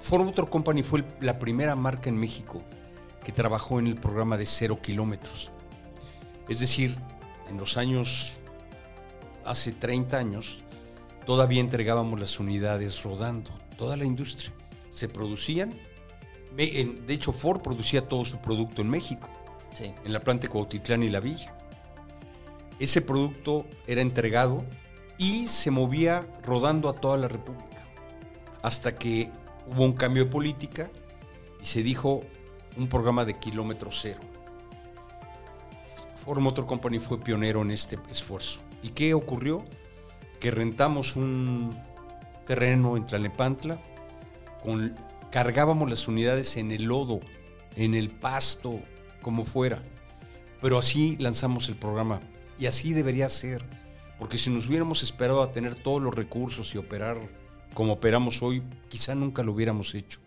Ford 0.00 0.24
Motor 0.24 0.50
Company 0.50 0.82
fue 0.82 1.04
la 1.20 1.38
primera 1.38 1.74
marca 1.76 2.10
en 2.10 2.18
México 2.18 2.62
que 3.24 3.32
trabajó 3.32 3.78
en 3.78 3.86
el 3.86 3.94
programa 3.94 4.36
de 4.36 4.46
cero 4.46 4.78
kilómetros. 4.82 5.50
Es 6.48 6.60
decir, 6.60 6.98
en 7.48 7.56
los 7.56 7.76
años, 7.76 8.36
hace 9.44 9.72
30 9.72 10.18
años, 10.18 10.63
todavía 11.26 11.60
entregábamos 11.60 12.20
las 12.20 12.38
unidades 12.38 13.02
rodando, 13.02 13.50
toda 13.76 13.96
la 13.96 14.04
industria. 14.04 14.52
Se 14.90 15.08
producían, 15.08 15.74
de 16.56 17.02
hecho 17.08 17.32
Ford 17.32 17.60
producía 17.62 18.06
todo 18.08 18.24
su 18.24 18.38
producto 18.38 18.82
en 18.82 18.90
México, 18.90 19.28
Sí. 19.72 19.92
en 20.04 20.12
la 20.12 20.20
planta 20.20 20.42
de 20.42 20.48
Cuautitlán 20.52 21.02
y 21.02 21.08
La 21.08 21.20
Villa. 21.20 21.56
Ese 22.78 23.00
producto 23.00 23.66
era 23.86 24.00
entregado 24.00 24.64
y 25.18 25.46
se 25.46 25.70
movía 25.70 26.26
rodando 26.44 26.88
a 26.88 26.94
toda 26.94 27.16
la 27.16 27.28
República. 27.28 27.82
Hasta 28.62 28.96
que 28.96 29.30
hubo 29.66 29.84
un 29.84 29.92
cambio 29.92 30.24
de 30.24 30.30
política 30.30 30.90
y 31.60 31.64
se 31.64 31.82
dijo 31.82 32.20
un 32.76 32.88
programa 32.88 33.24
de 33.24 33.38
kilómetro 33.38 33.90
cero. 33.92 34.20
Ford 36.16 36.38
Motor 36.40 36.66
Company 36.66 36.98
fue 36.98 37.20
pionero 37.20 37.62
en 37.62 37.70
este 37.70 37.98
esfuerzo. 38.10 38.60
¿Y 38.82 38.90
qué 38.90 39.14
ocurrió? 39.14 39.64
Que 40.44 40.50
rentamos 40.50 41.16
un 41.16 41.74
terreno 42.46 42.98
en 42.98 43.06
Tlalnepantla, 43.06 43.80
con, 44.62 44.94
cargábamos 45.30 45.88
las 45.88 46.06
unidades 46.06 46.58
en 46.58 46.70
el 46.70 46.82
lodo, 46.82 47.20
en 47.76 47.94
el 47.94 48.10
pasto, 48.10 48.78
como 49.22 49.46
fuera. 49.46 49.82
Pero 50.60 50.76
así 50.76 51.16
lanzamos 51.18 51.70
el 51.70 51.76
programa 51.76 52.20
y 52.58 52.66
así 52.66 52.92
debería 52.92 53.30
ser, 53.30 53.64
porque 54.18 54.36
si 54.36 54.50
nos 54.50 54.68
hubiéramos 54.68 55.02
esperado 55.02 55.40
a 55.42 55.50
tener 55.50 55.76
todos 55.76 56.02
los 56.02 56.14
recursos 56.14 56.74
y 56.74 56.76
operar 56.76 57.16
como 57.72 57.94
operamos 57.94 58.42
hoy, 58.42 58.62
quizá 58.90 59.14
nunca 59.14 59.42
lo 59.42 59.52
hubiéramos 59.52 59.94
hecho. 59.94 60.20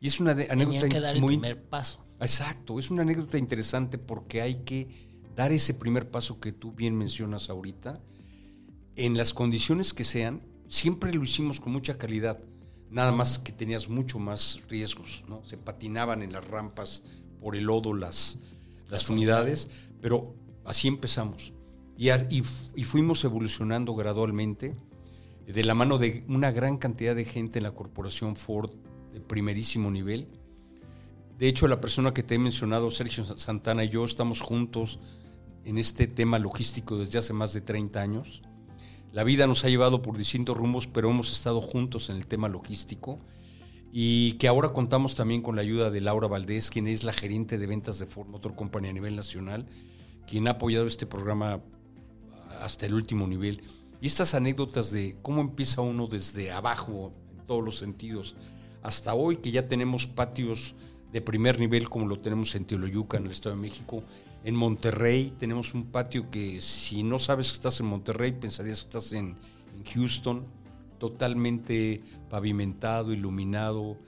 Y 0.00 0.08
es 0.08 0.18
una 0.18 0.34
Tenía 0.34 0.54
anécdota 0.54 0.88
que 0.88 0.98
dar 0.98 1.14
el 1.14 1.20
muy 1.20 1.36
primer 1.36 1.62
paso. 1.62 2.04
Exacto, 2.18 2.80
es 2.80 2.90
una 2.90 3.02
anécdota 3.02 3.38
interesante 3.38 3.96
porque 3.96 4.42
hay 4.42 4.56
que 4.64 4.88
dar 5.36 5.52
ese 5.52 5.72
primer 5.72 6.10
paso 6.10 6.40
que 6.40 6.50
tú 6.50 6.72
bien 6.72 6.98
mencionas 6.98 7.48
ahorita. 7.48 8.00
En 8.96 9.16
las 9.16 9.32
condiciones 9.32 9.92
que 9.92 10.04
sean, 10.04 10.42
siempre 10.68 11.12
lo 11.14 11.22
hicimos 11.22 11.60
con 11.60 11.72
mucha 11.72 11.98
calidad. 11.98 12.38
Nada 12.90 13.12
más 13.12 13.38
que 13.38 13.52
tenías 13.52 13.88
mucho 13.88 14.18
más 14.18 14.60
riesgos, 14.68 15.24
¿no? 15.28 15.42
Se 15.44 15.56
patinaban 15.56 16.22
en 16.22 16.32
las 16.32 16.46
rampas 16.46 17.02
por 17.40 17.56
el 17.56 17.64
lodo 17.64 17.94
las, 17.94 18.38
las 18.88 19.08
unidades, 19.08 19.70
pero 20.00 20.34
así 20.64 20.88
empezamos. 20.88 21.52
Y, 21.96 22.10
y 22.10 22.84
fuimos 22.84 23.24
evolucionando 23.24 23.94
gradualmente 23.94 24.74
de 25.46 25.64
la 25.64 25.74
mano 25.74 25.98
de 25.98 26.24
una 26.28 26.50
gran 26.50 26.78
cantidad 26.78 27.14
de 27.14 27.24
gente 27.24 27.58
en 27.58 27.64
la 27.64 27.72
corporación 27.72 28.36
Ford 28.36 28.70
de 29.12 29.20
primerísimo 29.20 29.90
nivel. 29.90 30.28
De 31.38 31.48
hecho, 31.48 31.66
la 31.66 31.80
persona 31.80 32.12
que 32.12 32.22
te 32.22 32.36
he 32.36 32.38
mencionado, 32.38 32.90
Sergio 32.90 33.24
Santana 33.24 33.84
y 33.84 33.88
yo, 33.88 34.04
estamos 34.04 34.40
juntos 34.40 35.00
en 35.64 35.78
este 35.78 36.06
tema 36.06 36.38
logístico 36.38 36.98
desde 36.98 37.18
hace 37.18 37.32
más 37.32 37.52
de 37.52 37.60
30 37.60 38.00
años. 38.00 38.42
La 39.12 39.24
vida 39.24 39.46
nos 39.46 39.62
ha 39.64 39.68
llevado 39.68 40.00
por 40.00 40.16
distintos 40.16 40.56
rumbos, 40.56 40.86
pero 40.86 41.10
hemos 41.10 41.30
estado 41.32 41.60
juntos 41.60 42.08
en 42.08 42.16
el 42.16 42.26
tema 42.26 42.48
logístico 42.48 43.18
y 43.92 44.32
que 44.34 44.48
ahora 44.48 44.72
contamos 44.72 45.14
también 45.14 45.42
con 45.42 45.54
la 45.54 45.60
ayuda 45.60 45.90
de 45.90 46.00
Laura 46.00 46.28
Valdés, 46.28 46.70
quien 46.70 46.86
es 46.88 47.04
la 47.04 47.12
gerente 47.12 47.58
de 47.58 47.66
ventas 47.66 47.98
de 47.98 48.06
Ford 48.06 48.28
Motor 48.28 48.54
Company 48.54 48.88
a 48.88 48.92
nivel 48.94 49.14
nacional, 49.14 49.66
quien 50.26 50.48
ha 50.48 50.52
apoyado 50.52 50.86
este 50.86 51.04
programa 51.04 51.60
hasta 52.58 52.86
el 52.86 52.94
último 52.94 53.26
nivel. 53.26 53.60
Y 54.00 54.06
estas 54.06 54.32
anécdotas 54.34 54.90
de 54.90 55.18
cómo 55.20 55.42
empieza 55.42 55.82
uno 55.82 56.06
desde 56.06 56.50
abajo, 56.50 57.12
en 57.30 57.46
todos 57.46 57.62
los 57.62 57.76
sentidos, 57.76 58.34
hasta 58.82 59.12
hoy 59.12 59.36
que 59.36 59.50
ya 59.50 59.68
tenemos 59.68 60.06
patios 60.06 60.74
de 61.12 61.20
primer 61.20 61.58
nivel 61.60 61.90
como 61.90 62.06
lo 62.06 62.18
tenemos 62.18 62.54
en 62.54 62.64
Teoloyuca, 62.64 63.18
en 63.18 63.26
el 63.26 63.32
Estado 63.32 63.54
de 63.56 63.60
México. 63.60 64.04
En 64.44 64.56
Monterrey 64.56 65.32
tenemos 65.38 65.72
un 65.74 65.84
patio 65.84 66.30
que 66.30 66.60
si 66.60 67.02
no 67.02 67.18
sabes 67.18 67.48
que 67.48 67.54
estás 67.54 67.78
en 67.80 67.86
Monterrey, 67.86 68.32
pensarías 68.32 68.80
que 68.80 68.88
estás 68.88 69.12
en, 69.12 69.36
en 69.76 69.84
Houston, 69.94 70.46
totalmente 70.98 72.02
pavimentado, 72.28 73.12
iluminado. 73.12 73.98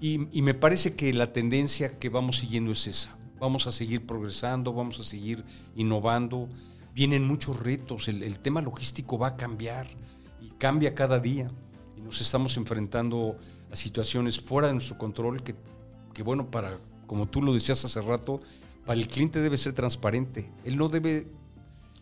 Y, 0.00 0.28
y 0.36 0.42
me 0.42 0.54
parece 0.54 0.94
que 0.94 1.12
la 1.12 1.32
tendencia 1.32 1.98
que 1.98 2.08
vamos 2.08 2.38
siguiendo 2.38 2.72
es 2.72 2.86
esa. 2.86 3.16
Vamos 3.38 3.66
a 3.66 3.72
seguir 3.72 4.06
progresando, 4.06 4.72
vamos 4.72 4.98
a 4.98 5.04
seguir 5.04 5.44
innovando. 5.74 6.48
Vienen 6.94 7.26
muchos 7.26 7.60
retos, 7.60 8.08
el, 8.08 8.22
el 8.22 8.38
tema 8.38 8.62
logístico 8.62 9.18
va 9.18 9.28
a 9.28 9.36
cambiar 9.36 9.86
y 10.40 10.48
cambia 10.52 10.94
cada 10.94 11.18
día. 11.18 11.50
Y 11.98 12.00
nos 12.00 12.22
estamos 12.22 12.56
enfrentando 12.56 13.36
a 13.70 13.76
situaciones 13.76 14.40
fuera 14.40 14.68
de 14.68 14.74
nuestro 14.74 14.96
control 14.96 15.42
que, 15.42 15.54
que 16.14 16.22
bueno, 16.22 16.50
para, 16.50 16.78
como 17.06 17.26
tú 17.26 17.42
lo 17.42 17.52
decías 17.52 17.84
hace 17.84 18.00
rato, 18.00 18.40
para 18.86 18.98
el 18.98 19.08
cliente 19.08 19.40
debe 19.40 19.58
ser 19.58 19.72
transparente. 19.74 20.50
Él 20.64 20.76
no 20.76 20.88
debe 20.88 21.26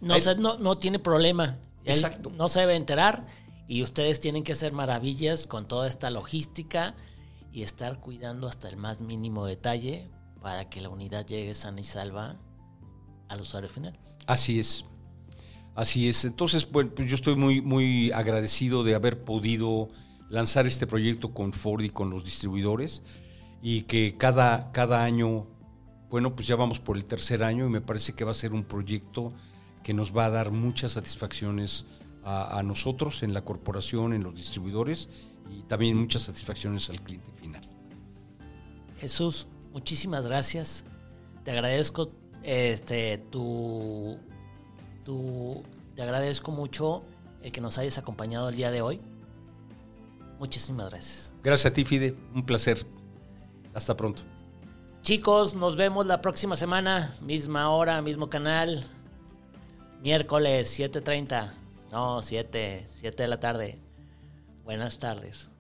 No, 0.00 0.18
se- 0.20 0.36
no, 0.36 0.58
no 0.58 0.78
tiene 0.78 0.98
problema. 0.98 1.58
Él 1.84 1.94
Exacto. 1.96 2.30
no 2.30 2.48
se 2.48 2.60
debe 2.60 2.76
enterar 2.76 3.26
y 3.66 3.82
ustedes 3.82 4.20
tienen 4.20 4.44
que 4.44 4.52
hacer 4.52 4.72
maravillas 4.72 5.46
con 5.46 5.66
toda 5.66 5.88
esta 5.88 6.10
logística 6.10 6.94
y 7.52 7.62
estar 7.62 8.00
cuidando 8.00 8.46
hasta 8.48 8.68
el 8.68 8.76
más 8.76 9.00
mínimo 9.00 9.46
detalle 9.46 10.08
para 10.40 10.68
que 10.68 10.80
la 10.80 10.88
unidad 10.90 11.26
llegue 11.26 11.54
sana 11.54 11.80
y 11.80 11.84
salva 11.84 12.36
al 13.28 13.40
usuario 13.40 13.70
final. 13.70 13.98
Así 14.26 14.58
es. 14.60 14.84
Así 15.74 16.08
es. 16.08 16.24
Entonces, 16.24 16.70
bueno, 16.70 16.92
pues 16.94 17.08
yo 17.08 17.14
estoy 17.16 17.34
muy, 17.36 17.60
muy 17.62 18.12
agradecido 18.12 18.84
de 18.84 18.94
haber 18.94 19.24
podido 19.24 19.88
lanzar 20.30 20.66
este 20.66 20.86
proyecto 20.86 21.32
con 21.32 21.52
Ford 21.52 21.82
y 21.82 21.90
con 21.90 22.10
los 22.10 22.24
distribuidores 22.24 23.02
y 23.62 23.82
que 23.82 24.16
cada, 24.18 24.70
cada 24.72 25.02
año, 25.04 25.46
bueno, 26.14 26.36
pues 26.36 26.46
ya 26.46 26.54
vamos 26.54 26.78
por 26.78 26.96
el 26.96 27.06
tercer 27.06 27.42
año 27.42 27.66
y 27.66 27.68
me 27.68 27.80
parece 27.80 28.12
que 28.12 28.22
va 28.22 28.30
a 28.30 28.34
ser 28.34 28.52
un 28.52 28.62
proyecto 28.62 29.32
que 29.82 29.92
nos 29.92 30.16
va 30.16 30.26
a 30.26 30.30
dar 30.30 30.52
muchas 30.52 30.92
satisfacciones 30.92 31.86
a, 32.22 32.56
a 32.56 32.62
nosotros 32.62 33.24
en 33.24 33.34
la 33.34 33.44
corporación, 33.44 34.12
en 34.12 34.22
los 34.22 34.32
distribuidores 34.36 35.08
y 35.50 35.62
también 35.62 35.96
muchas 35.96 36.22
satisfacciones 36.22 36.88
al 36.88 37.00
cliente 37.00 37.32
final. 37.32 37.68
Jesús, 38.96 39.48
muchísimas 39.72 40.24
gracias. 40.24 40.84
Te 41.42 41.50
agradezco 41.50 42.12
este 42.44 43.18
tu, 43.18 44.16
tu 45.04 45.64
te 45.96 46.02
agradezco 46.02 46.52
mucho 46.52 47.02
el 47.42 47.50
que 47.50 47.60
nos 47.60 47.76
hayas 47.76 47.98
acompañado 47.98 48.50
el 48.50 48.54
día 48.54 48.70
de 48.70 48.82
hoy. 48.82 49.00
Muchísimas 50.38 50.90
gracias. 50.90 51.32
Gracias 51.42 51.72
a 51.72 51.74
ti, 51.74 51.84
Fide. 51.84 52.16
Un 52.32 52.46
placer. 52.46 52.86
Hasta 53.74 53.96
pronto. 53.96 54.22
Chicos, 55.04 55.54
nos 55.54 55.76
vemos 55.76 56.06
la 56.06 56.22
próxima 56.22 56.56
semana. 56.56 57.14
Misma 57.20 57.68
hora, 57.68 58.00
mismo 58.00 58.30
canal. 58.30 58.86
Miércoles 60.00 60.80
7.30. 60.80 61.52
No, 61.92 62.22
7. 62.22 62.84
7 62.86 63.22
de 63.22 63.28
la 63.28 63.38
tarde. 63.38 63.78
Buenas 64.64 64.98
tardes. 64.98 65.50